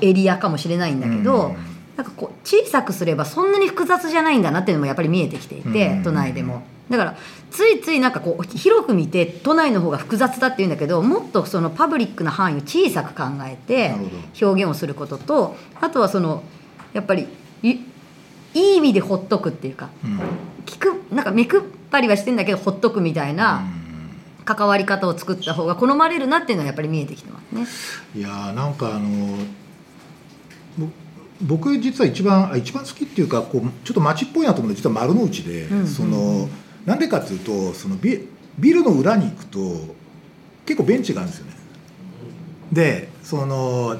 [0.02, 6.04] エリアかもしれないんだけど、うんなんかこう小さくすればそんなに複雑じゃないんだなっていうのもやっぱり見えてきていて、うん。
[6.04, 6.64] 都内でも。
[6.90, 7.16] だから
[7.50, 13.96] ついついなんかこう広く見て都内の方が複雑だっていうんだけどもっとそのパブリックな範囲を小さく考えて
[14.42, 16.44] 表現をすることとあとはその
[16.92, 17.28] やっぱり
[17.62, 17.80] いい
[18.54, 20.20] い意味でほっとくっていうかうん。
[20.66, 23.64] 聞くなんか目配りはしてんだけどほっとくみたいな
[24.42, 27.62] う関わり方を作った方が好まれるなっていうのはやっぱり見えてきてますね。
[27.62, 29.38] んいやーなんかあの
[30.78, 30.88] ぼ
[31.44, 36.50] 僕実は一番あ一番好きっていうかこうちょっと街っぽいなと思うのは実は丸の内で、うんその
[36.86, 38.28] なんでかっていうとそのビ
[38.60, 39.96] ビルの裏に行くと
[40.66, 41.54] 結構ベンチがあるんですよね。
[42.72, 43.98] でその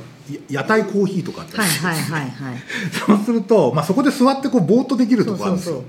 [0.50, 2.64] や屋台コーヒーとかあったりしてはいはいはいはい。
[2.92, 5.74] そうすると、まあ、そこで座ってこうぼーっとできるそとこあるんですよ。
[5.74, 5.88] うそうそ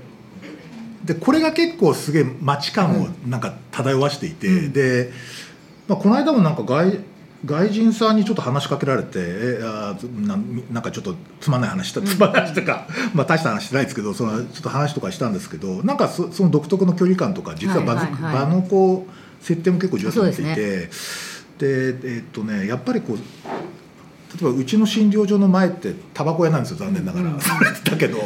[1.03, 1.07] う。
[1.07, 4.73] でこれが結構すげえ街感をなんか漂わしていて、うん。
[4.73, 5.11] で、
[5.87, 6.99] まあ、この間もなんか外
[7.45, 10.37] 外人さんにちょっと話しかけられてえあーな
[10.71, 23.21] なんかちょっとつまんない話したつまんない話とか、まあ大した話してないですけどそのちょっと話とかしたんですけどなんかそその独特の距離感とか実は場,、はいはいはい場のこう設定も結構重要だと思っていてそうで,、えーっとねやっぱりこう例
[24.41, 27.39] えばうちの診療所の前ってタバコ屋なんですよ残念ながら、うん。
[27.39, 28.17] それだけど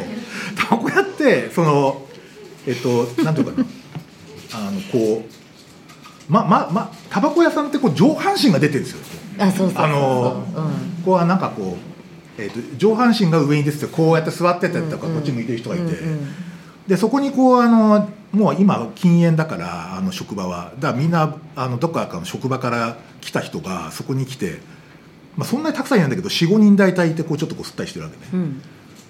[0.56, 2.06] タバコ屋ってその
[2.66, 3.66] えっとなんていうかな。
[4.52, 5.29] あのこう
[6.30, 9.00] まままタバコ屋さんってこう上半身が出てるんですよ。
[9.38, 9.84] あそうそう。
[9.84, 10.64] あのうん。
[10.64, 10.70] こ
[11.06, 11.76] こはなんかこ
[12.38, 15.18] う、えっと上半身が上に出ててこうやって座ってたりとか、うんうん。
[15.18, 16.28] こっち向いてる人がいて、うんうん。
[16.86, 20.72] でそこにこうあのもう今禁煙だからあの職場は。
[20.78, 24.60] だからみんなあのどっかかの職場から来た人がそこに来て、
[25.36, 28.62] まあ、そんなにたくさんいないんだけど45人大体いてこうちょっとこう吸ったりしてるわけね、うん。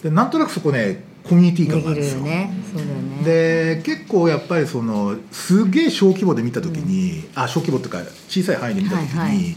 [0.02, 2.22] でなんとなくそこねコミュニティ感があるんですよ。
[2.22, 2.54] るよね。
[3.20, 3.24] ね。
[3.24, 9.56] で結構やっぱりそのすげえ小規模で見た時に、あ小規模っていうか小さい範囲で見た時に、はいはい。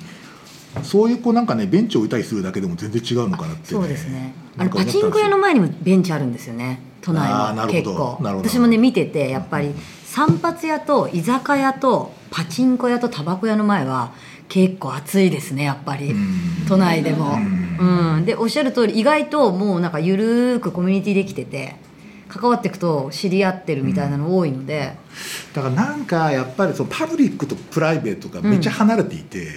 [0.83, 4.33] そういうこうなんかねベンチを置いたりするだけでも全然違うのかなって、そうですね。
[4.57, 6.79] あのパチンコ屋の前にもベンチあるんですよね。
[7.01, 8.17] 都内あーなも結構。
[8.21, 8.49] なるほど。
[8.49, 9.73] 私もね見ててやっぱり
[10.05, 14.13] 散髪屋と居酒屋とパチンコ屋とタバコ屋の前は
[14.53, 16.11] 結構暑いですねやっぱり。
[16.11, 16.65] うん。
[16.67, 17.39] 都内でも。
[17.79, 18.25] ううん。
[18.25, 21.75] でおっしゃる通り意外ともうなんかゆるーくコミュニティできてて
[22.27, 24.93] 関わっていくと知り合ってるみたいなの多いので、
[25.53, 29.47] だからなんかやっぱりそのパブリックとプライベートがめっちゃ離れていて、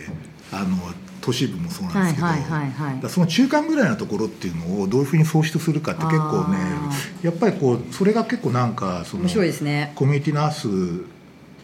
[0.50, 0.76] あの
[1.20, 3.10] 都市部もそうなんですけど、はいはいはいはい。
[3.10, 6.90] その中間ぐらいのところっていうのをどういうふうに創出するかって結構ねあ
[7.22, 9.92] やっぱりこうそれが結構なんかその面白いですね。
[9.94, 11.15] コミュニティナース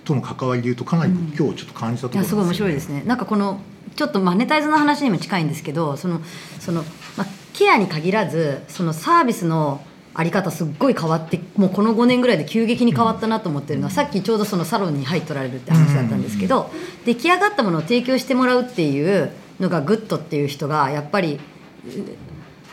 [0.05, 3.03] との関わりでいうとかなり今日ちょっと感じたところなんいやすごい面白いですね。
[3.07, 3.61] なんかこの
[3.95, 6.21] ちょっとマネタイズの話にも近いんですけどその
[6.61, 6.83] その、
[7.17, 9.85] まあ、ケアに限らずそのサービスの
[10.15, 16.71] あり方すっごい変わってもうこの5年ぐらいで急激に変わったなと思ってるのは、さっきちょうどそのサロンに入っとられるって話だったんですけど、
[17.07, 21.41] 出来上がったものを提供してもらうっていうのが good っていう人がやっぱり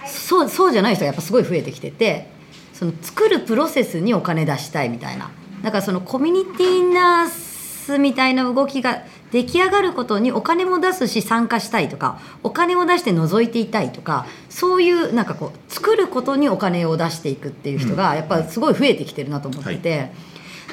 [0.06, 2.28] そうそうじゃない人がやっぱすごい増えてきてて
[2.74, 5.32] その作るプロセスにお金出したいみたいな
[5.64, 20.12] だからそのコミュニティナースみたいな動きが出来上がることにお金も出すし参加したいとかお金を出して覗いていたいとかそういうなんかこう作ることにお金を出していくっていう人がやっぱすごい増えてきてるなと思ってて、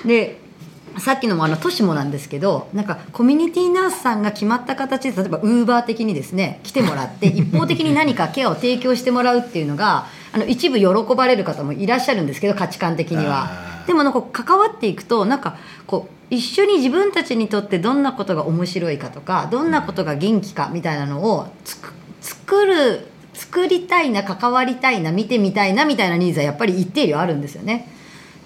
[0.07, 0.40] で
[0.99, 27.88] さっきのもあの都市もなんですけどなんかコミュニティナースさんが決まった形で例えばウーバー的にですね来てもらって 一方的に何かケアを提供してもらうっていうのがあの一部喜ばれる方もいらっしゃるんですけど価値観的にはでもなんか関わっていくとなんかこう一緒に自分たちにとってどんなことが面白いかとかどんなことが元気かみたいなのをつくつ作る作りたいな関わりたいな見てみたいなみたいなニーズはやっぱり一定量あるんですよね。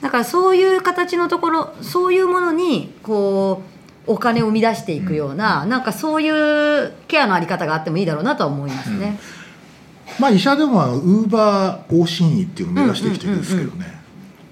[0.01, 3.63] だからそういう形のところそういうものにこ
[4.07, 9.21] うお金を生み出していくような、うん、なんかそういうケアのあり方があってもいいだろうなとは思いますね、
[10.17, 14.00] うん、まあ医者でもウーバー往診医っていうのを目指してきてるんですけどね、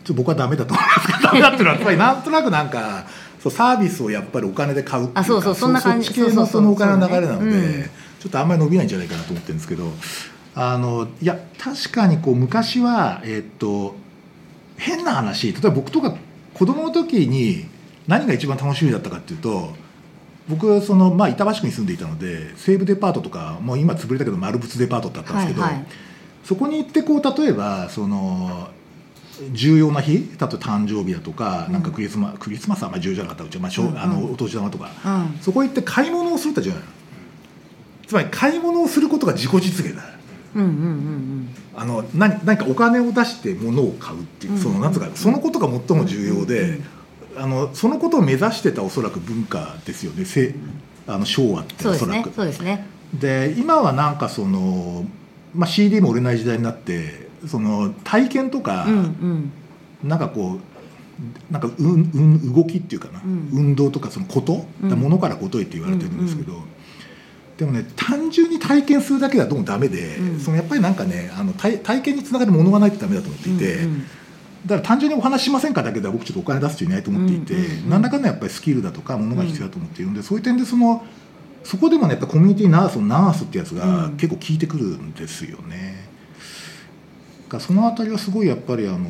[0.08, 3.04] ちょっと僕はダメだと思いますけどダメだっていうのはやっぱりなんとなくなんか
[3.42, 9.92] そうサービスをやっぱりお金で買うっていうかあそうそうそんな感じそっち系のそのお金の流れなので、ちょっとあんまり伸びないんじゃないかなと思ってるんですけど
[10.54, 13.96] あのいや確かにこう昔はえー、っと
[14.78, 16.16] 変な話例えば僕とか
[16.54, 17.66] 子供の時に
[18.06, 19.74] 何が一番楽しみだったかっていうと
[20.48, 25.86] 僕その、まあ、板橋区に住んでいたので西武デパートとかもう今潰れたけど丸物デパートだったんですけど、はいはい、
[26.42, 28.70] そこに行ってこう例えばその
[29.52, 30.12] 重要な日？
[30.14, 36.82] 例えば誕生日だとか、うん、なんかクリスマクリスマスはあんまり重要じゃなかったうちは、まあうんうん、あのお年玉とか、うん、そこ行って買い物をするってじゃない
[38.06, 40.02] つまり買い物をすることが自己実現だ、
[40.54, 41.48] うんうんうんうん。
[41.76, 46.80] あの何何かお金を出して物を買うっていう、そのなんつうかそのことが最も重要で、
[47.36, 50.24] あのそのことを目指してたおそらく文化ですよね。
[50.24, 50.54] せ
[51.06, 52.32] あの昭和っておそらく。
[52.32, 52.86] そうですね。
[53.12, 55.04] で今はなんかその、
[55.54, 66.52] まあ、CD も売れない時代になってその体験とか、うんうん、なんかこうなんかう、うん、動きっていうかな、うん、運動とかそのこと、うん、ものからことへって言われてるんですけど。
[66.52, 66.68] うんうん
[67.58, 81.04] でもね単純に体験するだけではどうもダメで、うん、そのやっぱりなんかねあの体体験につながるものがないとダメだと思っていて、うんうん、だから単純にお話しませんかだけでは僕ちょっとお金出す人いないと思っていて、うんうんうん、何らかのやっぱりスキルだとかものが必要だと思っているので、うん、そういう点でその
[81.64, 86.07] そこでもねやっぱコミュニティナースのナースってやつが結構効いてくるんですよね。
[87.56, 89.06] うん、その辺りはすごいやっぱりあの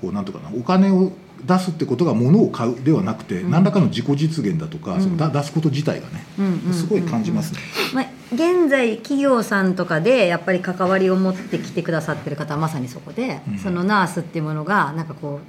[0.00, 1.12] こうなんとかなお金を
[1.44, 6.24] 出すってことが物を買うではなくて、うん、何らかの自己実現だとか、うん、その出すこと自体がね、
[6.72, 7.60] すごい感じますね。
[7.94, 15.40] まあ、現在企業さんとかでやっぱり関わりを持ってきてくださってる方はまさにそこで、うん、そのナースっていうものがなんかこ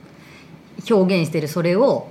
[0.90, 2.08] う表現してるそれを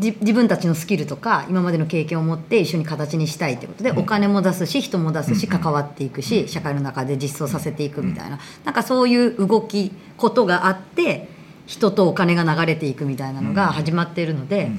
[0.00, 11.28] 自分たちのスキルとか今までの経験を持って一緒に形にしたいってことで、お金も出すし人も出すし関わっていくし、社会の中で実装させていくみたいな、なんかそういう動きことがあって
[11.66, 14.70] 人とお金が流れていくみたいなのが始まっているので、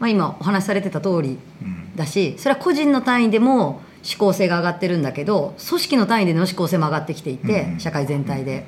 [0.00, 1.38] まあ、今お話しされてた通り
[1.94, 8.66] だしそれは個人の単位でも思考性が上がってるんだけど組織の単位での思考性も上がってきていて社会全体で。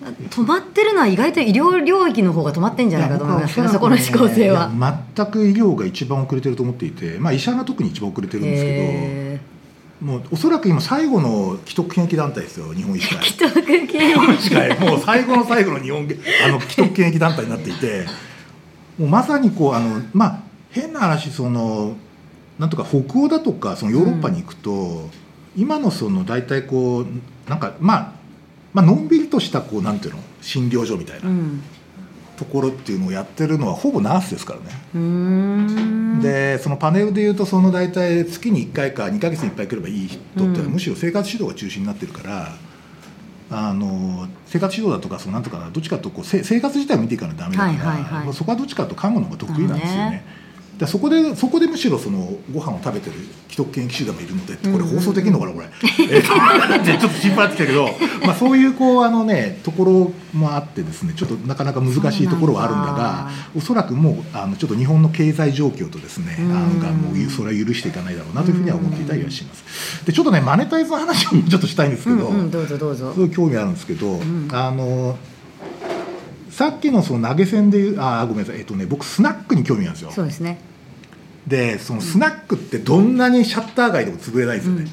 [0.00, 4.70] 止まってるのは意外と医療領域の方が止まってんじゃないかと思いますね、そこの思考性は。
[5.14, 9.50] 全く医療が一番遅れてると思っていて、まあ、医者が特に一番遅れてるんですけど。
[10.00, 16.08] もうおそらく今最後の既得権益団体ですよ日本医師会 既得権益会もう最後の最後の日本
[16.46, 18.06] あの既得権益団体になっていて
[18.98, 20.38] もうまさにこうあのまあ
[20.70, 21.96] 変な話その
[22.58, 25.10] なんとか北欧だとかそのヨーロッパに行くと、うん、
[25.54, 28.12] 今のその大体こうなんかまあ
[28.72, 31.62] まあのんびりとしたこうなんていうの診療所みたいな、うん
[32.40, 36.22] ところっていうのをやってるのはほぼナースですからね。
[36.22, 42.56] でそのパネルでいうとその大体月に1回か2か月に1回来ればいい人っていうのはむしろ生活指導が中心になってるから。
[43.52, 50.24] あの生活指導だとかそのなんとかどっちかとこう生活自体を見ていかないとダメだから、はいはいはい、そこはどっちかと看護の方が得意なんですよね。
[50.80, 53.16] でそこでそこでむしろそのご飯を食べてる
[53.50, 55.66] 既得権益集団もいるのでこれ放送できるのかなこれ、
[56.10, 57.90] えー、ちょっと心配になってきたけど、
[58.24, 70.06] まあ、そういうこうあのねところもあってですねちょっとなかなか難しいところはあるんだがおそらくもうあのちょっと日本の経済状況とですねあのがもうそれは許していかないだろうなというふうには思っていたりはします。
[70.06, 73.12] でちょっとねマネタイズの話をちょっとしたいんですけど、うんうん、どうぞどうぞ。
[73.12, 75.18] すごい興味あるんですけど、うん、あの
[76.50, 78.60] さっきのその投げ銭でいうあごめんなさい。
[78.60, 80.10] えっとね僕スナックに興味あるんですよ。
[80.10, 80.69] そうですね
[81.46, 84.86] でそのスナックってどんなにシャッター街でも潰れないですよね、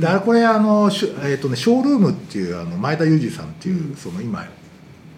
[0.00, 0.90] だからこれあの、
[1.24, 4.46] えーとね、ショールームっていうあの前田裕二さんっていう、うん、その今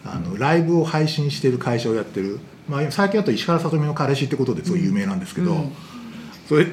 [0.05, 5.73] あのライブを配信している会社をやってる、まあ、最近だと石原さとみの彼氏ってことですごい有名なんですけど、うん、
[6.49, 6.67] それ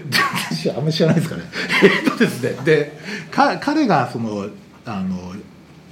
[0.52, 1.44] 私あんまり知らないですかね。
[1.84, 2.58] えっとですね。
[2.64, 2.98] で
[3.32, 4.48] か彼がその
[4.86, 5.34] あの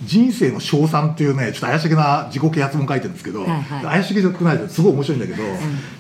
[0.04, 5.48] 人生の称賛っていうねちょっと怪しげな自己啓発本書いてるんですけど、はいはい、怪しげじゃないですごい面白いんだけど、う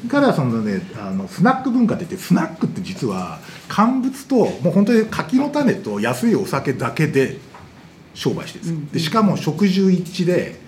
[0.06, 7.38] ん、彼はそのねあのスナック文化って言ってスナックって実は乾物ともう本当に柿の種と安いお酒だけで
[8.14, 10.60] 商売してるんです、うん、でしかも食住一致で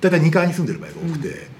[0.00, 1.28] 大体2階に住んでる場合が多くて。
[1.28, 1.57] うん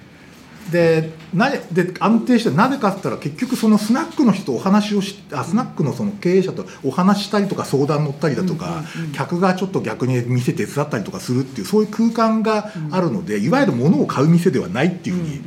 [0.70, 8.82] でなで安定してなぜかって言ったら結局そのスナックの人とお話をしあスナックのその経営者とお話したりとか相談乗ったりだとか、
[9.14, 15.42] 客がちょっと逆に店手伝ったりとかするっていうそういう空間があるので、うん、いわゆる物を買う店ではないっていうふうに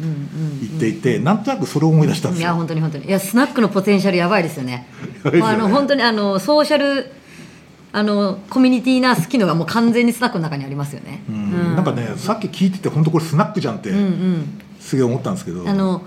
[0.67, 2.47] 言っていて、うん、なんとなくそれを思い出したんですよ。
[2.47, 3.05] いや本当に本当に。
[3.05, 4.87] いやスナックのポテンシャルやばいですよね。
[5.25, 7.11] あの本当にあのソーシャル
[7.93, 11.23] あのコミュニティナース機能がもう完全にスナックの中にありますよね。
[11.29, 11.75] うんうん。
[11.75, 16.03] なんかねさっき聞いてて本当これスナックじゃんってうんうんすげえ思ったんですけど、あの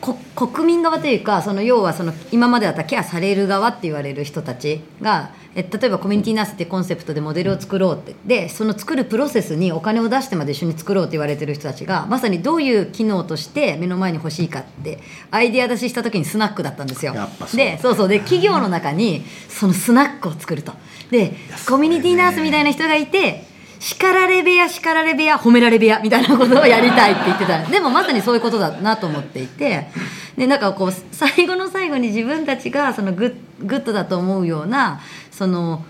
[0.00, 8.14] こ国民側というかその要はその今までだったらケアされる側って言われる人たちがえ例えばコミュニティナースってコンセプトでモデルを作ろうって。
[8.26, 15.00] でその作るプロセスにお金を出してまで一緒に作ろうって言われてる人たちがまさにどういう機能として目の前に欲しいかって
[15.30, 17.14] アイデア出しした時にスナックだったんですよ。
[17.46, 17.56] そう。
[17.56, 18.08] でそうそう。
[18.08, 20.72] で企業の中にそのスナックを作ると。
[21.10, 21.32] で
[21.66, 23.45] コミュニティナースみたいな人がいて
[23.78, 29.88] 叱られ部屋叱られ部屋褒められ部屋みたいなことをやりたいって言ってた でもまさにそういうことだなと思っていて
[30.36, 33.26] でなんかこう最後の最後に自分たちがそのグ
[33.60, 35.00] ッ good だと思うような
[35.30, 35.84] その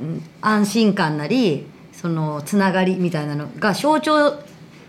[0.00, 4.42] うん安心感なりそのつながりみたいなのが象徴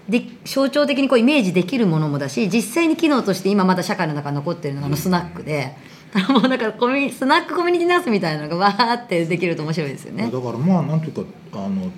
[0.10, 5.93] で象徴的にこうイメージできるものもだし実際に機能として今まだ社会の中に残ってるのがあのスナックで。
[6.30, 10.30] もうだからコミスナックコミュニティナースみたいなのがわーってできると面白いですよね。
[10.32, 11.92] だからまあなんていうかあの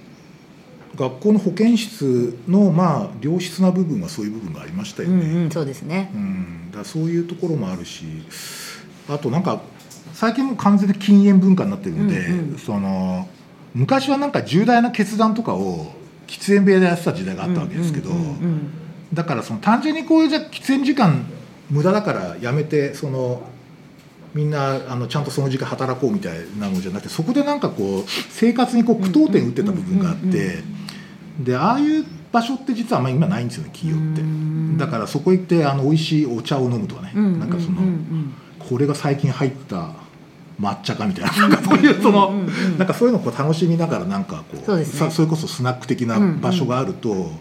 [0.96, 5.26] 学校の保健室のまあ良質な部分はそういう部分がありましたよね。
[5.26, 6.12] うんうん、そうですね。
[6.14, 8.06] うん、だそういうところもあるし
[9.10, 9.62] あとなんか
[10.14, 13.28] 最近もう完全に禁煙文化になってるので、うんうんその
[13.74, 15.92] 昔はなんか重大な決断とかを
[16.28, 18.10] 喫煙部屋でやってた時代があったわけですけど、
[19.14, 21.26] だからその単純にこういうじゃ喫煙時間
[21.70, 23.44] 無駄だからやめてその
[24.36, 30.58] みんなあのちゃんとその時間働こうみたいなのじゃなくてそこでなんかこう生活にこう句読点打ってた部分があって
[31.40, 34.22] でああいう場所って実はあんまり今ないんですよね企業って。
[34.22, 37.14] うんだからそこ行ってあの美味しいお茶を飲むとかね。
[37.14, 37.78] なんかその
[38.60, 39.94] これが最近入った
[40.60, 42.32] 抹茶かみたいななんかそういうその
[42.78, 47.32] なんかそういうのをこう楽しみながらなんかこうそれこそスナック的な場所があると、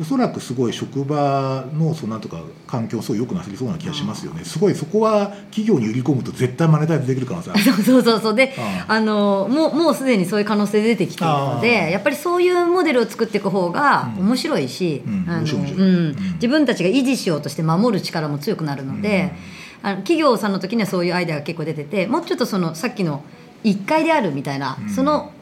[0.00, 4.44] おそらくすごい職場のそのなんとか環境すごい良くなりそうな気がしますよね。
[4.44, 7.60] すごいそこは企業に売り込むと絶対マネタイズできる可能性ある。
[7.62, 8.34] そうそうそうそう。
[8.34, 14.26] でああのもうもうすでにそういう可能性出てきているのあでやっぱりそういうモデルを作っていく方がうん。
[14.28, 16.16] 面白いし、うん。
[16.34, 19.32] 自分たちが維持しようとして守る力も強くなるので、
[19.82, 23.24] あの企業さんの時にはそういうアイデアが結構出ててもうちょっとそのさっきの
[23.64, 24.90] 1階であるみたいな、うん。
[24.90, 25.32] その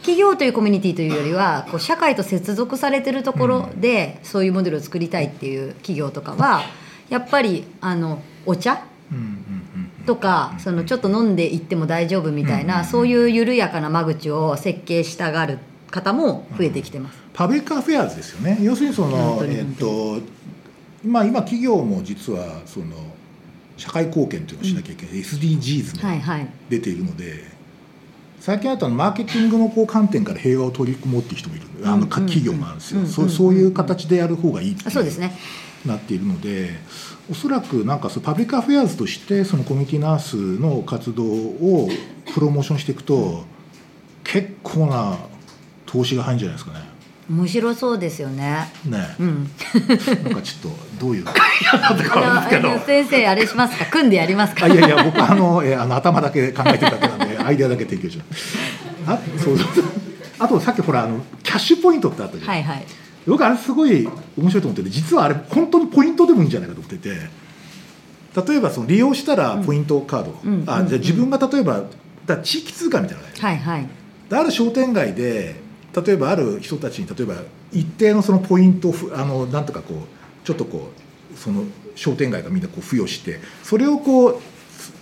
[0.00, 6.62] 企業というコミュニティというよりはこう社会と接続されてるところでそういうモデルを作りたいっていう企業とかは
[7.08, 9.30] やっぱりあのお茶うんうんうん
[9.98, 10.04] うん。
[10.06, 15.58] とかそのちょっと飲んでいっても大丈夫みたいうんなそういう緩やかな間口を設計したがる
[15.90, 17.18] 方も増えてきてます。
[17.34, 18.58] public affairs ですよね。
[18.62, 20.20] 要するにそのえっと
[21.04, 22.86] まあ今企業も実はその
[23.76, 26.46] 社会貢献というのをしなきゃいけない、SDGs もはいはい。
[26.68, 27.44] 出ているので、
[28.40, 35.32] 最近あとはマーケティングのこう観点から平和を取り組もうっていう人もいるあの企業もあるんですよ、うんそうそういう形でやる方がいいってあそうですね。
[35.86, 36.72] なっているので
[37.30, 41.88] おそらくなんかそう public affairs としてそのコミュニティナースの活動を
[42.34, 43.44] プロモーションしていくと
[44.24, 45.16] 結構な
[45.86, 46.84] 投資が入るんじゃないですかね。
[47.30, 48.72] 面白そうですよね。
[48.86, 48.98] ね。
[49.20, 49.50] うん、
[50.24, 53.84] なんかちょっとどういう会社なんですけどあのあの先生あれしますか？
[53.86, 54.66] 組んでやりますか？
[54.66, 58.56] あいやいや僕はあの,、えーあの頭だけ考えてるだけなんでアイデアだけ提供します
[59.06, 59.84] あそうそう
[60.40, 62.84] あとさっきほらあのキャッシュポイントってあったじゃん、はいはい。
[63.26, 67.50] 僕あれすごい面白いと思ってて実はあれ本当にポイントでもいいんじゃないかと思ってて。
[68.48, 70.52] 例えばその利用したらポイントカード、うん。
[70.60, 71.82] うんあじゃあ自分が例えば
[72.26, 73.86] だ地域通貨みたいなのがあるはいはい。
[74.30, 75.56] である商店街で
[75.94, 77.34] 例えばある人たちに例えば
[77.72, 80.90] 一定のそのポイントをあのなんとかこうちょっとこ
[81.34, 81.64] うその
[81.94, 84.40] 商店街がみんなこう付与してそれをこう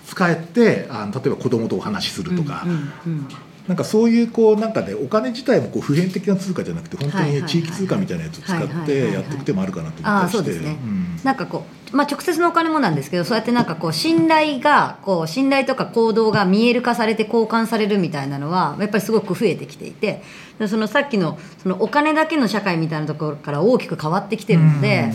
[0.07, 3.28] 使えてあの例えば子供とお話しするとか、うんうんうん。
[3.68, 10.76] なんかそういうこうなんかねお金自体もこう普遍的な通貨じゃなくて本当に地域通貨みたいなやつを使ってやっていく手もあるかなと思あったりして。
[11.22, 20.22] なんかこう、まあ、直接のお金もなんですけどそうやってなんかこう信頼がこう信頼とか行動が見える化されて交換されるみたいなのはやっぱりすごく増えてきていて
[20.58, 25.12] でそのさっきのそのお金だけの社会みたいなところから大きく変わってきてるので、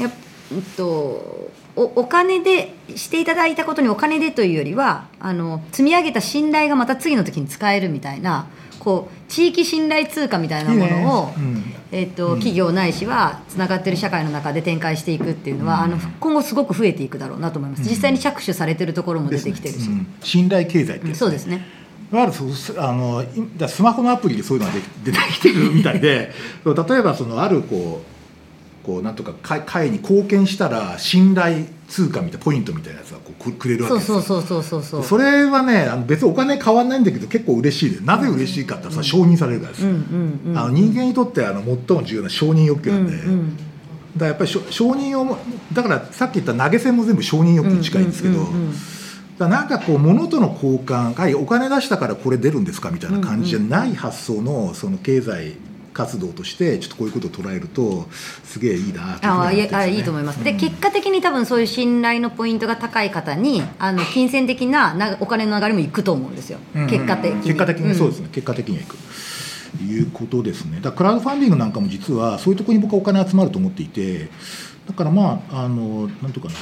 [0.00, 0.12] やっ
[0.52, 8.46] えっとおお金でしていただいたことにお金でというよりはあの積み上げた信頼がまた次の時に使えるみたいな
[8.78, 11.34] こう地域信頼通貨みたいなものをいいね。
[11.36, 11.64] うん。
[11.92, 12.34] えっとうん。
[12.36, 15.82] 企業ないしはつながってる社会の中で展開していくっていうのは、うん。
[15.82, 17.88] あの今後すごく増えていくだろうなと思います、うん。
[17.88, 19.94] 実際に着手されてるところも出てきてるし、ね。
[19.94, 20.06] うん。
[20.20, 21.64] 信頼経済ってうんやつそうですね。
[22.12, 23.24] いわゆるそうすあの
[23.68, 26.30] スマホのアプリでそういうのが出出てきてるみたいで
[26.66, 28.21] 例えばそのあるこう
[28.82, 34.20] こうなんとか会会に貢献したら信頼通貨みたいなポイントみたいなやつがこうくくれるわけですよ。
[34.20, 38.00] そうそうそうそうそうそれはねあの別にお金変わんないんだけど結構嬉しいで。
[38.00, 40.58] なぜ嬉しいかってさ承認されるからですうんよ、うんうん。
[40.58, 43.56] あの人間にとってあの最も重要な承認欲求なんで、うんうん
[44.12, 44.60] だからやっぱり承
[44.90, 45.38] 認をも
[45.72, 48.72] だからさっき言った投げ銭も全部承認欲求に近いんですけど、うんうんうんうん。
[49.38, 52.90] だなんかこう物との交換はいお金出したからこれ出るんですか？
[52.90, 55.54] みたいな感じじゃない発想のその経済
[55.92, 58.06] 活動としてちょっとこういうことを捉えると
[58.44, 67.42] すげえいいなっていうふうにあ思あいいと思います、で結果的に多分そういう信頼のポイントが高い方にあの金銭的ななお金の流れもいくと思うんですよ、うんうん結果的に。
[67.42, 68.96] 結果的にそうですね、ね、結果的にはいく。
[69.80, 70.80] いうことですね。
[70.82, 74.28] だからクラウドファンディングなんかも実はそういうところに僕はお金集まると思っていて
[74.86, 76.54] だからまああのなんとかな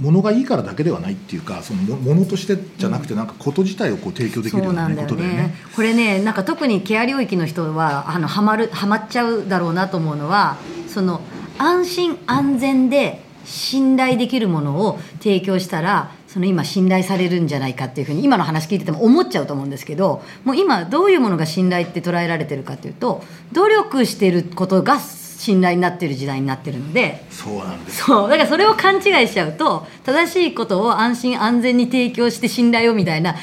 [0.00, 5.36] 物がいいからだけではないっていうかそのも物としてじゃなくてなんかこと自体をこう提供できるような、ねそうなんだよね。
[5.36, 5.54] ね。
[5.76, 10.56] これねなんか特にケア領域の人はあのハマるハマっちゃうだろうなと思うのは
[10.88, 11.20] その
[11.58, 25.00] 安心安全で信頼できるものを提供したらその今信頼されるんじゃないかっていうふうに今の話聞いてても思っちゃうと思うんですけどもう今どういうものが信頼って捉えられてるかっていうと努力してることが
[25.40, 27.24] 信頼になってる時代になってるので。
[27.30, 28.04] そうなんです。
[28.04, 28.28] そう。
[28.28, 33.36] だからそれを勘違いしちゃうと正しいことを安心安全に提供して信頼をみたいな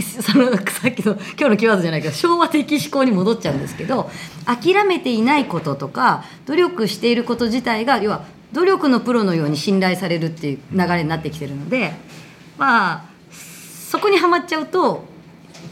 [0.00, 4.10] そのさっきの今日のキーワードじゃないけど昭和的思考に戻っちゃうんですけど
[4.46, 8.24] 諦めていないこととか努力していること自体が要は
[8.54, 11.92] 努力のプロのように信頼されるっていう流れになってきてるので
[12.56, 13.04] まあ
[13.90, 15.04] そこにはまっちゃうと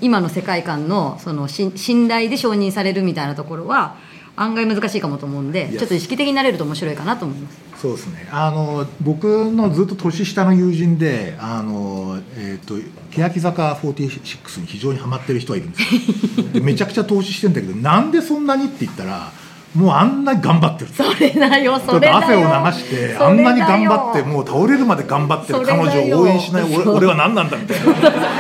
[0.02, 3.96] 今の世界観のその信信頼で承認されるみたいなところは
[4.36, 7.72] 案外難しいかもと思うんでちょっと意識的になれると面白いかなと思います。
[7.82, 8.28] そうですね。
[8.30, 12.76] あの僕のずっと年下の友人であの、えー、と
[13.10, 16.48] 欅坂46に非常にハマってる人がいるんですよ。
[16.52, 19.32] でめちゃくちゃ投資してんだけどなんでそんなにって言ったら
[19.74, 20.90] もうあんなに頑張ってる。
[20.92, 22.16] それだよそれだよ。
[22.18, 27.94] 汗を流してあんなに頑張ってもう倒れるまで頑張ってる彼女を応援しない俺俺は何なんだみたいな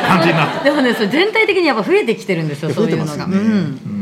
[0.08, 0.64] 感じになって。
[0.64, 3.54] でもねそれ全体的にやっぱ増えてきてるんですよそう増えいうのが、てますよね、うん。
[3.96, 4.01] うん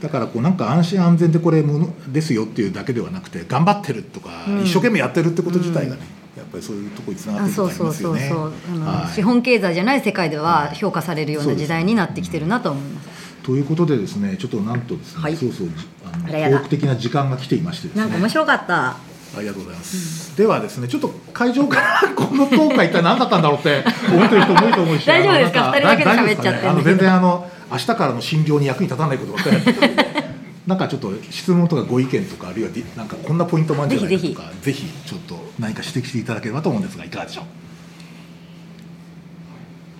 [0.00, 4.62] だからこうなんか安心安全でこれものですよっていうだけではなくて頑張ってるとか、うん。
[4.62, 6.02] 一生懸命やってるってこと自体がね、
[6.36, 8.28] やっぱりそういうところにつながってそうありますよそうそうね。
[8.28, 8.52] そう。
[8.72, 9.14] あの、はい。
[9.14, 13.08] 資本経済じゃない世界では評価されるような時代になってきてるなと思います。
[13.42, 15.36] ということでですねちょっとなんとですね、はい。
[15.36, 15.74] そうそうじ
[16.04, 18.02] あの多く的な時間が来ていましてですね。
[18.02, 18.96] なんか面白かった。
[19.32, 25.70] ありがとうございます、ではですねちょっと会場からこのトー一体何だったんだろうって思ってる人も多いと思うし 大丈夫ですか？
[25.72, 26.62] 二人だけで喋っちゃって。
[26.62, 26.68] ね？
[26.68, 30.20] あの全然あの明日からの診療に役に立たないことばっかりやって
[30.66, 37.44] なんかちょっと質問とかご意見とかあるいはなんかこんなポイントもあるんじゃないかとかぜひちょっと何か指摘していただければと思うんですがいかがでしょう。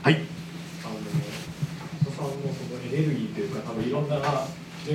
[0.03, 0.15] はい。
[0.15, 0.23] あの
[2.01, 4.23] 人さんのそのエネルギーというか多分いろんなネ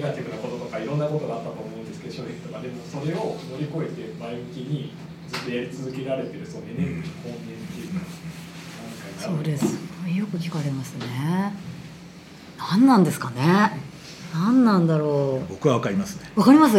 [0.01, 4.93] ガティブなこととかいろんなことがあったと思うんですけど衝撃とかでもそれを乗り越えて前向きに
[5.27, 8.05] ずっとやり続けられてるそのエネルギーの根源っていうか
[9.19, 9.65] そ何かになるれす。
[10.17, 11.74] よく聞かれますね
[12.57, 13.81] 何なんですかね？
[14.33, 15.53] 何なんだろう？
[15.53, 16.29] 僕はわかりますね。
[16.35, 16.77] わかります？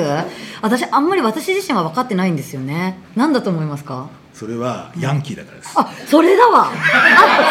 [0.63, 2.99] 私あんまり私自身は分かってないんですよね。
[3.17, 4.09] 何だと思いますか？
[4.35, 5.73] それはヤンキーだからです。
[5.77, 6.67] あそれだわ。
[6.67, 6.77] あそ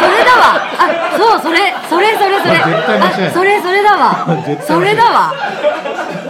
[0.07, 0.55] れだわ。
[0.77, 2.53] あそうそれそれそれそれ。
[2.53, 4.27] 絶対間違いないあそれそれだわ。
[4.61, 5.33] それだわ。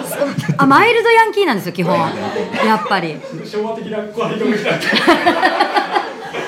[0.07, 0.15] そ
[0.63, 1.97] あマイルドヤンキーなんですよ基本。
[2.65, 3.17] やっぱり。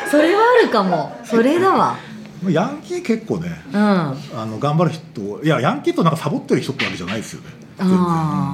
[0.10, 1.20] それはあるかも。
[1.26, 1.98] それだわ
[2.46, 3.78] ヤンキー結構ねうん。
[3.80, 4.16] あ
[4.46, 7.50] の頑張る人いやヤンキーとなんかサボってる人ってわけじゃないですよね。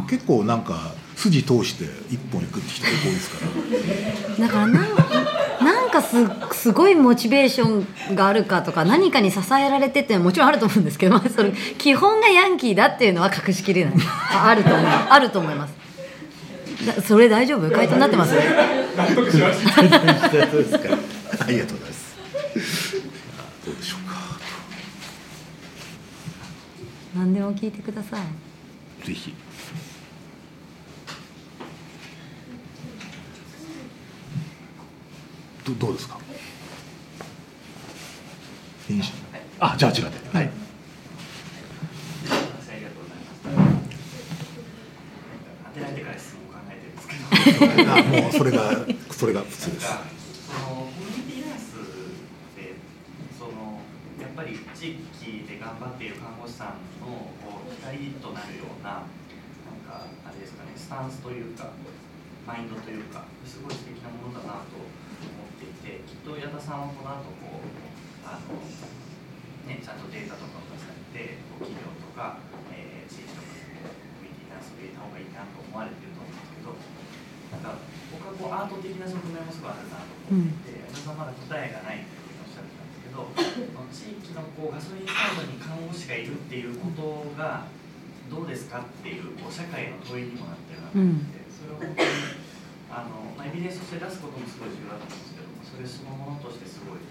[0.09, 3.37] 結構なんか筋通して一本行くって人が多いですか
[4.39, 4.47] ら。
[4.47, 4.95] だからなん
[5.63, 6.17] なんかす
[6.51, 13.93] すごいモチベーションがあるかとか何かに支えられてっていうのはもちろんあると思うんですけど、 まあ、それ基本がヤンキーだっていうのは隠しきれない。
[14.33, 14.85] ああると思う。
[15.09, 15.73] あると思います。
[16.85, 17.69] だそれ大丈夫？
[17.71, 18.33] 回答になってます？
[18.97, 19.79] 納得しました。
[19.79, 19.89] あり
[21.59, 22.15] がとうございます
[23.65, 24.13] どうでしょうか
[27.15, 28.21] 何でも聞いてください。
[29.05, 29.33] ぜひ。
[35.65, 36.19] どどうですか？
[38.89, 39.13] いいし
[39.59, 40.49] あじゃあ違ってはい。
[47.87, 49.87] あもうそれがそれが普通です。
[49.87, 51.71] そのコミュニティナース
[52.57, 52.73] で
[53.39, 53.79] その
[54.21, 56.75] やっぱり地域で頑張っている看護師さん
[57.83, 61.75] のこう光となるようななんかあれですかねスタンスというか
[62.47, 67.67] マインドというかすごい素敵なものだなと思っていてきっと矢田さんはこの後こう
[68.23, 68.59] あの
[69.67, 72.39] ねちゃんとデータとかを出されてこう企業とか、
[72.71, 76.71] えー地域とかでコミュニティナースを入れた方がいいなと思われてると思うんですけど
[77.51, 82.01] なんか僕はこうアート的な側面もすごいあるなと思っていて、矢田さんまだ答えがない
[83.13, 83.29] ど
[83.93, 87.65] 地域のこうガソリンスタンドに看護師がいるっていうことが
[88.29, 92.09] どうですかっていうこう社会の問いにもなってるなと思って、それを本当に
[92.89, 97.01] あの、まあ、エビデンスとして出すこともすごい重要だと思うんですけどそれそのものとしてすごい、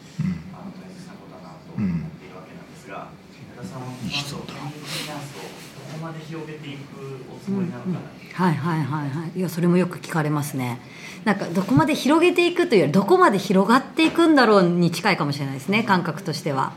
[2.93, 3.09] が、
[3.57, 3.81] 矢田さん。
[3.81, 7.99] はンスをどこまで広げていくおつもりなのかな、
[8.35, 9.39] はいはいはいはい。
[9.39, 10.81] いやそれもよく聞かれますね。
[11.25, 16.73] なんかどこまで広げていくというよりどこまで広がっていくんだろうに近いかもしれないですね感覚としては。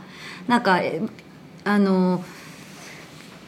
[0.48, 1.00] なんかえ
[1.64, 2.24] あの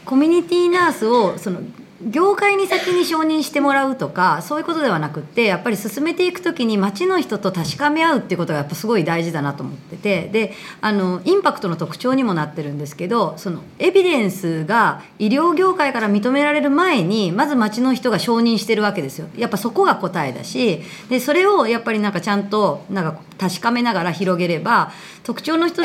[0.04, 1.60] コミュニティナースをその
[2.00, 24.92] 業界に先に承認してもらうとかそういうことではなくってやっぱり進めていく時に街の人と確かめ合うっていうことがやっぱすごい大事だなと思っててであのインパクトの特徴にもなってるんですけどそのエビデンスが医療業界から認められる前にまず街の人が承認してるわけですよやっぱそこが答えだしでそれをやっぱりなんかちゃんとなんか確かめながら広げれば
[25.24, 25.82] 特徴の一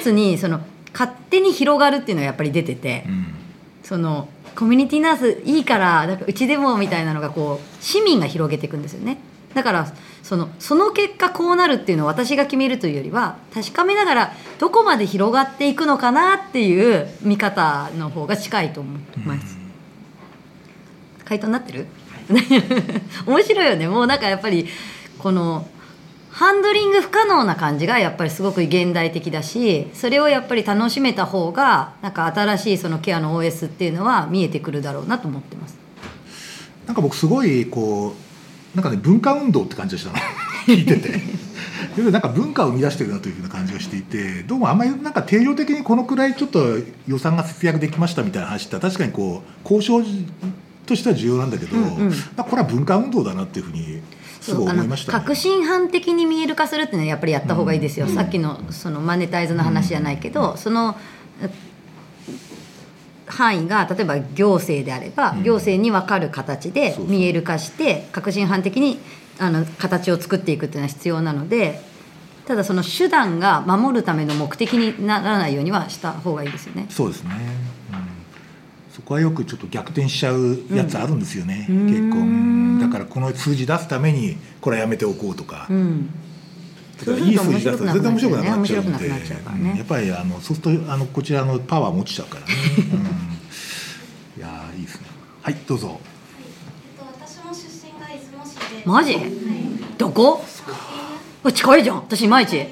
[0.00, 0.60] つにその
[0.92, 3.04] 勝手に広がるっていうのがやっぱり出てて。
[3.06, 3.34] うん
[3.82, 9.18] そのコミュニティナースいいからなんかうちでもみたいなのがこう市民が広げていくんですよね。
[9.54, 9.92] だから
[10.22, 19.58] そのその結果こうなるっていうのを私が決めるというよりは確かめながらどこまで広がっていくのかなっていう見方の方が近いと思います、
[21.24, 21.86] 回答になってる？
[23.26, 23.88] 面白いよね。
[23.88, 24.66] もうなんかやっぱり
[25.18, 25.66] この
[26.32, 35.76] ハンドリング不可能な感じがやっぱりすごく現代的だしそれをやっぱり楽しめた方がなんか新しいそのケアの OS っていうのは見えてくるだろうなと思ってます。
[36.86, 38.14] なんか僕すごいこ
[38.74, 40.16] うなんかね文化運動って感じがしたの。
[40.66, 41.42] 聞いてて。
[41.98, 50.02] なんか文化を生み出してるなというふうな感じがしていてどうもあんまりなんか定量的にこのくらいちょっと予算が節約できましたみたいな話って確かにこう交渉
[50.86, 52.08] としては重要なんだけど、うんうん。
[52.08, 54.00] まあこれは文化運動だなっていうふうに
[54.42, 55.24] すごいあの思いました、ね。
[55.24, 58.14] 革新犯的に見える化するっていうのはやっぱりやった方がいいですよ、うん。
[58.14, 60.96] さっきのそのマネタイズの話じゃないけど、その
[61.40, 61.48] え
[63.26, 65.42] 範囲が例えば行政であれば、うん。
[65.42, 67.10] 行政に分かる形でそうそう。
[67.10, 68.98] 見える化して革新犯的に
[69.38, 71.80] あの形を作っていくっていうのは必要なので
[72.46, 76.86] ただその手段が守るための目的にならないようにはした方がいいですよね。
[76.90, 77.30] そうですね、
[77.92, 78.01] うん、
[78.92, 81.86] そこはよくちょっと逆転しちゃうやつあるんですよね、うん。
[81.86, 82.76] 結構、ううん。
[82.78, 86.10] んだからこの数字出すためにこれはやめておこうとか、うん。
[86.98, 89.70] だからいい数字出すと全然面白くなくなっちゃうので面白くなくなっちゃうからね。
[89.70, 92.52] うんやっぱりあのそうするとあのこちらのパワーも落ちちゃうからね、
[94.36, 95.06] うん、いやーいいですね。
[95.42, 95.98] はいどうぞ。
[96.38, 98.82] えっと、私も出身が出雲市で。
[98.84, 99.14] マジ？
[99.14, 99.24] はい。
[99.96, 100.44] どこ？
[101.50, 101.96] 近いじゃん。
[101.96, 102.68] 私いまいち、うん、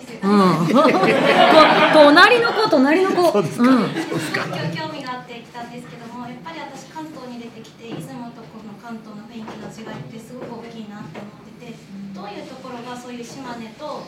[0.69, 0.79] こ
[1.93, 3.33] 隣の子隣の子。
[3.33, 3.65] そうですか。
[3.65, 3.83] うん。
[3.83, 12.01] ー今日興味があって来たんですけども、やっぱり私関東に出てきて、出雲とこの関東の雰囲気の違いってすごく大きいなって思ってて。
[12.15, 14.07] どういうところがそういう島根と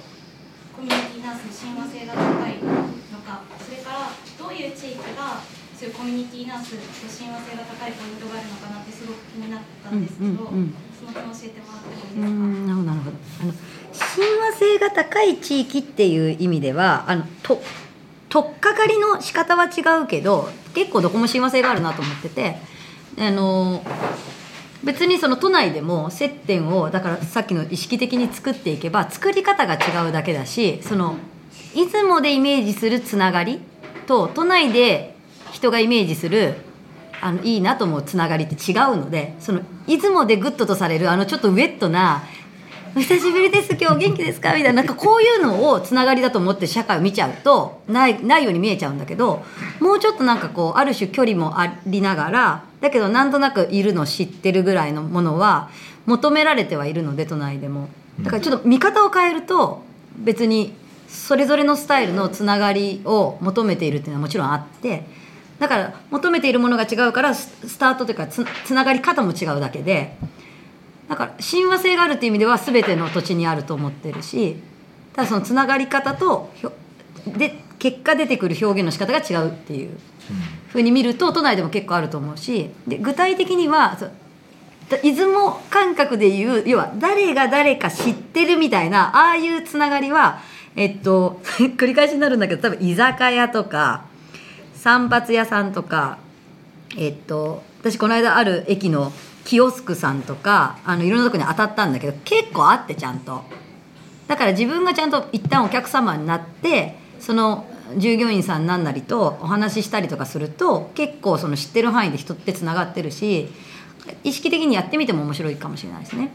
[0.71, 5.43] コミュニティナースの親和性が高いのか、それからどういう地域が
[5.75, 12.29] そういうコミュニティナースと親和性が高いポイントがあるのかなってすごく気になったんですけど、うんうんうんその点教えてもらってもいいでうすか？
[12.31, 13.53] んなるほどなるほどあの
[13.93, 17.61] 親和性が高い地域っていう意味ではあのと
[18.29, 22.57] 取っかかりの仕方は違うけど結構どこも親和性があるなと思ってて
[23.19, 23.83] あの
[24.85, 31.17] 別にその都内でも接点をだからさっきの意識的に作っていけば作り方が違うだけだしその
[31.75, 33.61] 出雲でイメージするつながり
[34.07, 35.15] と都内で
[35.53, 36.55] 人がイメージする
[37.21, 42.25] あのいいなと思うつながりって違うのでその出雲で good とされるあのちょっとウェットな
[42.95, 49.43] 「お久しぶりです今日元気ですか?」みたいななんかこういうのをつながりだと思って社会を見ちゃうとないないように見えちゃうんだけど
[49.81, 55.69] もうちょっとなんかこうある種距離もありながらだけどなんとなくいるの知ってるぐらいのものは
[56.07, 57.89] 求められてはいるので都内でも
[58.21, 59.83] だからちょっと見方を変えると
[60.19, 60.75] 別に
[61.09, 65.05] それぞれのスタイルのつながりを求めているっていうのはもちろんあって
[65.59, 70.17] だから求めているものが違うからスタートというかつつながり方も違うだけで
[71.09, 74.57] だから親和性があるっていう意味では全ての土地にあると思ってるし
[75.15, 76.51] ただそのつながり方と
[77.27, 79.99] で結果出てくる表現の仕方が違うっていう
[80.69, 84.09] ふうに見ると都内でも結構あると思うしで具体的にはそ
[84.89, 90.41] 出雲感覚でいう要は誰が誰か知ってるみたいなああいうつながりは
[90.77, 91.41] えっと
[91.77, 94.05] 繰り返しになるんだけど多分居酒屋とか
[94.75, 96.19] 散髪屋さんとか
[96.97, 99.13] えっと私この間ある駅の
[99.45, 103.43] キオスクさんとかあのいろんなとこに当たったんだけど結構あってちゃんと。
[104.29, 107.67] だから自分がちゃんと一旦お客様になってその
[107.99, 113.49] 従業員さんなんなりとお話ししたりとかすると結構その知ってる範囲で人ってつながってるし
[114.25, 116.31] 意識的にやってみても面白いかもしれないですね。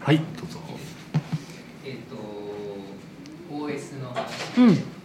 [0.00, 0.60] はいどうぞ。
[1.84, 2.14] えっ、と
[3.52, 4.58] OS の話。
[4.58, 4.76] うん。
[4.76, 4.95] そ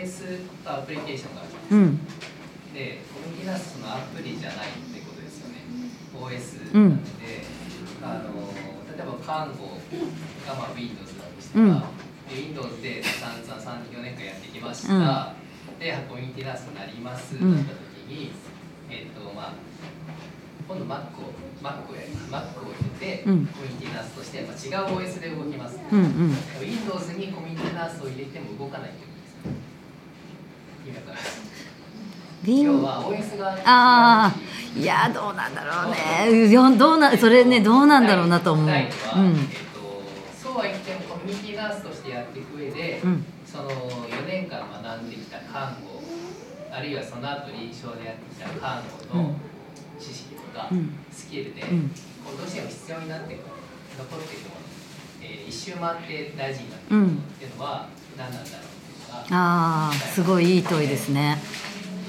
[0.00, 1.98] の OS とアプリケーションがあるうん。
[2.72, 5.60] でコミュニティナースのアプリじゃないってことですよね。
[6.14, 6.90] OS うん。
[6.90, 7.44] なので、
[8.02, 8.32] あの
[8.96, 9.76] 例えば看護
[10.46, 11.80] がまあ Windows だとしたら、うん。
[12.28, 15.78] で Windows で散々34年間やってきました、うん。
[15.78, 18.32] でコミュニティナースになりますうんだった時に、
[18.88, 19.54] えっ、とまあ
[20.68, 23.46] 今度 Mac を Mac をやります Mac を入れて、うん。
[23.46, 26.36] コミュニティナースとしてやっぱ違う OS で動きます、うんうん。
[26.60, 30.79] Windows にコミュニティナースを入れても動かないってことですよ意味わかります
[32.42, 34.34] ビンああ
[34.76, 36.48] いやどうなんだろうね。
[36.78, 38.66] どうなそれねどうなんだろうなと思う。
[38.66, 38.72] うん。
[38.72, 38.94] えっと、
[40.40, 43.24] そうは言ってもコミュニティナースとしてやっていく上で、うん。
[43.44, 46.00] その4年間学んできた看護
[46.72, 48.82] あるいはその後臨床でやってきた看
[49.12, 49.34] 護の
[49.98, 50.94] 知識とか、うん。
[51.10, 51.92] スキルで、うん。
[51.92, 51.96] ど
[52.46, 53.42] うしても必要になってくる
[53.98, 54.60] 残っているもの、
[55.22, 58.79] えー一周回って大事になってくるうんっていうのは何なんだろう？
[59.30, 61.38] ああすごいいい問いですね。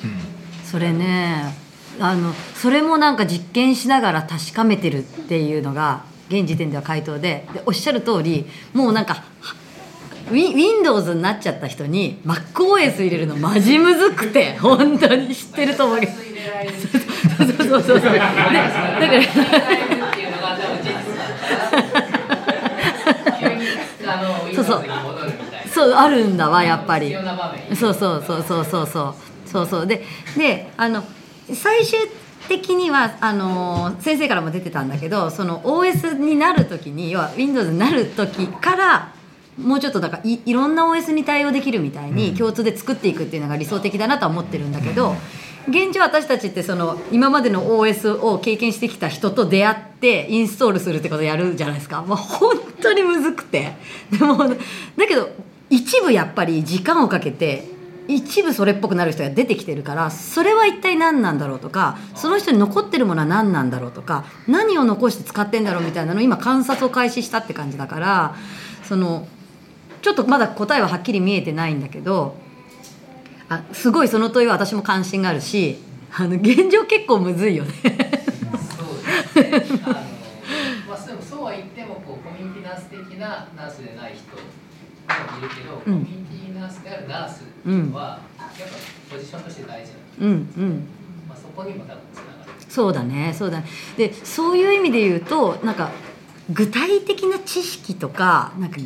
[0.03, 0.65] うん。
[0.65, 1.53] それね
[1.99, 7.47] あのそれもなんか実験しながら確かめてるっていうのが現時点では回答で。
[7.53, 9.23] でおっしゃる通りもうなんか
[10.29, 16.11] ウィ Windows になっちゃった人に MacOS 入れるのマジむずくて本当に知ってると思うけど。
[16.11, 16.19] そ
[17.65, 18.13] うそうそうそう。
[18.13, 19.07] でだから入れ
[19.57, 20.31] られるっていう
[25.73, 27.13] そうあるんだわやっぱり。
[27.75, 29.15] そうそうそうそうそうそう
[29.45, 29.87] そうそう。
[29.87, 30.03] で
[30.37, 31.03] であの
[31.53, 31.99] 最終
[32.47, 39.13] 的にはあの先生からも出てたんだけどその OS になる時に要は Windows になる時から
[39.57, 45.15] もうちょっとだからいいろんな OS に対応できるみたいに共通で作っていくっていうのが理想的だなとは思ってるんだけど
[45.67, 53.73] 現状私たちってその今までの OS を経験してきた人と出会ってインストールするってことをやるじゃないですか、まあ、本当にむずくて。
[54.11, 54.55] でもだ
[55.07, 55.29] けど
[55.71, 57.71] 一部やっぱり時間をかけて
[58.07, 68.35] 一部それっぽくなる人が出てきてるからそれは一体何なんだろうとかその人に残ってるものは何なんだろうとか何を残して使ってんだろうみたいなのを今観察を開始したって感じだから
[68.83, 69.27] その
[70.01, 72.35] ちょっとまだ答えははっきり見えてないんだけど
[73.47, 75.77] あすごいその問いは私も関心があるし
[76.13, 77.71] あの現状結構むずいよね。
[79.33, 79.81] そうですね。
[79.85, 79.93] あの
[80.89, 84.21] まあそうは言ってもこうコミュニティナース的なナースでない人
[85.19, 90.19] もいるけど、うんコミュニティナースであるナースっていうのは、やっぱポジションとして大事なんです。
[90.19, 90.87] うんうん
[91.27, 92.51] まあそこにも多分つながる。
[92.69, 93.65] そうだねそうだね
[93.97, 95.91] でそういう意味で言うとなんか
[96.49, 98.77] 具体的な知識とかなんか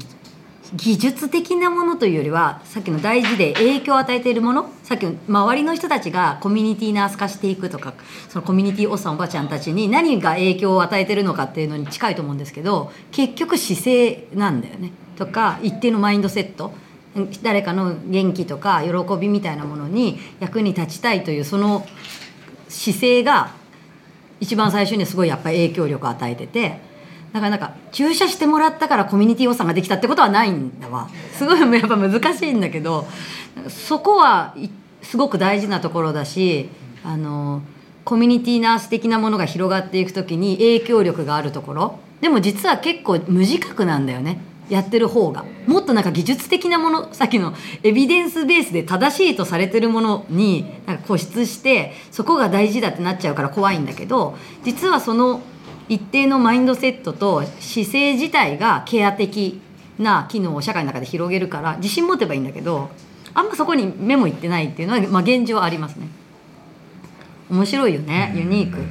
[0.74, 7.94] 技術的なものというよりはさっきの大事で影響を与えているものさっきの周りの人たちがコミュニティナース化していくとか
[8.30, 16.74] そのコミュニティおっさんおばちゃんたちに何が影響を与えてるのかっていうのに近いと思うんですけど結局姿勢なんだよねとか一定のマインドセット
[17.42, 21.88] 誰かの元気とか喜びみたいなものに役に立ちたいというその
[22.68, 23.52] 姿勢が
[24.42, 26.80] 一番最初にすごいやっぱり影響力を与えてて
[27.32, 31.10] だからなんか注射してもらったからコミュニティ予算ができたってことはないんだわ。
[31.34, 33.06] すごいやっぱ難しいんだけど
[33.70, 34.56] そこは
[35.02, 36.70] すごく大事なところだし
[37.04, 37.62] あの
[38.04, 42.00] コミュニティナース的なものが広がっていく時に影響力があるところ。
[42.22, 44.40] でも実は結構無自覚なんだよね。
[44.70, 47.54] やってる方がもっとなんか技術的なものさっきの
[47.84, 55.42] エビデンスベースで正しいとされてるものになんか固執してそこが大事だってなっちゃうから怖いんだけど実はその
[55.88, 59.62] 一定のマインドセットと姿勢自体がケア的
[60.00, 62.90] な機能を社会の中で広げるから自信持てばいいんだけど
[63.34, 66.08] あんまそこに目もいってないっていうのは、まあ、現状ありますね。
[67.50, 68.82] 面白いよねユニーク。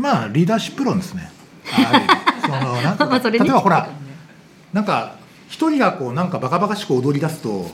[0.00, 1.30] まあリーダーシップ論ですね。
[2.40, 3.88] そのなんていうか まあそれに例えばほら
[4.74, 5.16] なんか
[5.48, 7.70] 一人がこうなんかバカバカしく踊り出すと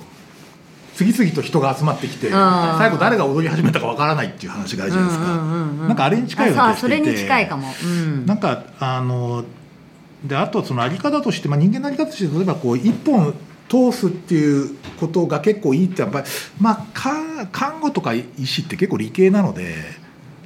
[0.94, 5.32] 次々と人が集まってきて最後誰が踊り始めたかわからないっていう話があるじゃないですか。
[5.32, 6.96] うんうんうんうんなんかあれに近いような気がしていて。
[6.96, 9.44] あそれに近いかも、うん、なんかあの
[10.24, 13.34] であとそのあり方として、まあ、人間のあり方として例えばこう一本
[13.70, 16.26] 通すっていうことが結構いいってやっぱり、
[16.60, 19.74] まあ、か看護とか医師って結構理系なので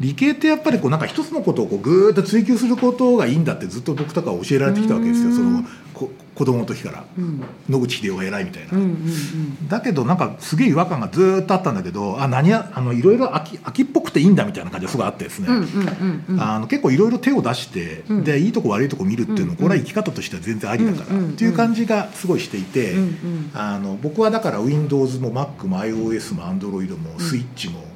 [0.01, 5.29] 理系ってやっぱりこうなんか一つのことをこうぐーっと追求することがいいんだってずっと僕とかは教えられてきたわけですよ。
[5.29, 5.37] うん。
[5.37, 5.65] その
[5.95, 7.05] こ子供の時から。
[7.17, 7.41] うん。
[7.69, 8.71] 野口英世が偉いみたいな。
[8.73, 9.69] うんうんうん。
[9.69, 16.41] だけどなんかすげえ違和感がずーっとあったんだけどあ何やあのいろいろ秋秋っぽくていいんだみたいな感じがすごいあってですね、うんうんうんうん。
[16.43, 18.25] あの結構いろいろ手を出して、うん。
[18.25, 27.94] でいいとこ悪いとこ見るっていうの、うんこれは生き方としては全然ありだから、うんうんっていう感じがすごいしていて、うんうんあの僕はだから Windows も Mac も iOS も Android も Switch も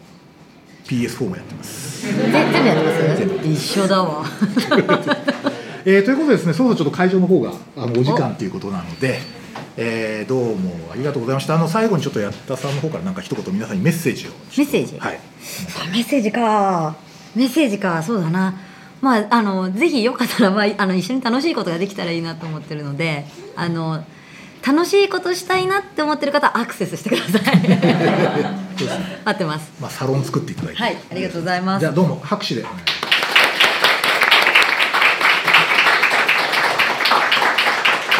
[0.88, 2.06] PS4 もやってます。
[2.06, 4.24] 全全部やってます一緒だわ。
[5.84, 8.02] えーということでですねそろそろちょっと会場の方があのお。
[8.02, 9.20] 時間ということなので、
[9.76, 11.54] えーどうもありがとうございました。
[11.54, 14.98] あの最後にちょっとやったさんの方からなんか一言皆さんにメッセージをメッセージ？
[14.98, 15.20] はい。
[15.82, 16.96] あメッセージか。
[17.34, 18.02] メッセージか。
[18.02, 18.54] そうだな。
[19.00, 24.04] まあ、あのぜひよかったら、まあ、あの一緒に楽しいことができたらいいなと思ってるのであの
[24.66, 27.42] 楽しいことしたいなって思ってる方はアクセスしてください。
[28.78, 29.20] そうですね。
[29.24, 29.70] 待ってます。
[29.80, 31.80] まあ、サロン作っていただいて、はいありがとうございます。
[31.80, 33.07] じゃあどうも拍手でお願いします